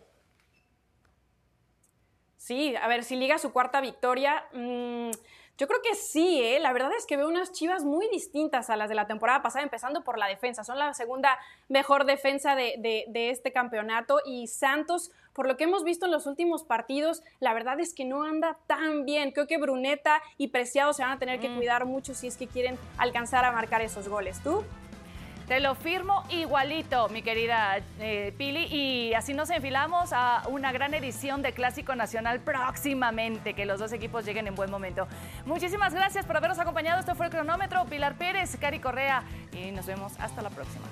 sí, 2.37 2.77
a 2.77 2.87
ver, 2.87 3.03
si 3.03 3.17
liga 3.17 3.39
su 3.39 3.51
cuarta 3.51 3.81
victoria. 3.81 4.45
Mm, 4.53 5.11
yo 5.61 5.69
creo 5.69 5.83
que 5.83 5.95
sí, 5.95 6.41
¿eh? 6.43 6.59
la 6.59 6.73
verdad 6.73 6.91
es 6.97 7.05
que 7.05 7.19
veo 7.19 7.29
unas 7.29 7.53
chivas 7.53 7.85
muy 7.85 8.09
distintas 8.09 8.71
a 8.71 8.77
las 8.77 8.89
de 8.89 8.95
la 8.95 9.07
temporada 9.07 9.43
pasada, 9.43 9.63
empezando 9.63 10.03
por 10.03 10.17
la 10.17 10.27
defensa. 10.27 10.65
Son 10.65 10.79
la 10.79 10.95
segunda 10.95 11.39
mejor 11.69 12.07
defensa 12.07 12.55
de, 12.55 12.77
de, 12.79 13.29
este 13.29 13.53
campeonato 13.53 14.21
y 14.25 14.47
Santos, 14.47 15.11
por 15.35 15.47
lo 15.47 15.59
que 15.59 15.65
hemos 15.65 15.85
visto 15.85 16.07
en 16.07 16.13
los 16.13 16.27
últimos 16.27 16.65
partidos, 16.65 17.23
la 17.41 17.53
verdad 17.53 17.79
es 17.79 17.93
que 17.93 18.07
no 18.07 18.23
anda 18.23 18.57
tan 18.67 19.05
bien. 19.05 19.33
Creo 19.33 19.47
que 19.47 19.59
Bruneta 19.59 20.23
y 20.39 20.49
Preciado 20.49 20.95
se 20.95 21.03
van 21.03 21.13
a 21.13 21.19
tener 21.19 21.41
que 21.41 21.51
mm. 21.51 21.57
cuidar 21.57 21.85
mucho 21.85 22.15
si 22.15 22.27
es 22.27 22.39
que 22.39 22.47
quieren 22.47 22.79
alcanzar 22.97 23.45
a 23.45 23.53
marcar 23.53 23.83
esos 23.83 24.09
goles. 24.09 24.43
¿Tú? 24.43 24.65
Te 25.51 25.59
lo 25.59 25.75
firmo 25.75 26.23
igualito, 26.29 27.09
mi 27.09 27.23
querida 27.23 27.81
eh, 27.99 28.33
Pili. 28.39 28.67
Y 28.67 29.15
así 29.15 29.35
nos 29.35 29.51
enfilamos 29.51 30.13
a 30.13 30.45
una 30.49 30.71
gran 30.71 30.95
edición 30.95 31.43
de 31.43 31.53
Clásico 31.53 31.97
Nacional 31.97 32.39
próximamente. 32.39 33.55
Que 33.55 33.67
los 33.67 33.81
dos 33.81 33.93
equipos 33.93 34.25
lleguen 34.25 34.47
en 34.47 34.55
buen 34.55 34.71
momento. 34.71 35.09
Muchísimas 35.47 35.93
gracias 35.93 36.25
por 36.25 36.37
habernos 36.37 36.61
acompañado. 36.61 37.01
Esto 37.01 37.17
fue 37.17 37.27
el 37.27 37.33
cronómetro. 37.33 37.85
Pilar 37.87 38.15
Pérez, 38.15 38.57
Cari 38.61 38.79
Correa. 38.79 39.25
Y 39.53 39.73
nos 39.73 39.87
vemos 39.87 40.13
hasta 40.21 40.41
la 40.41 40.51
próxima. 40.51 40.87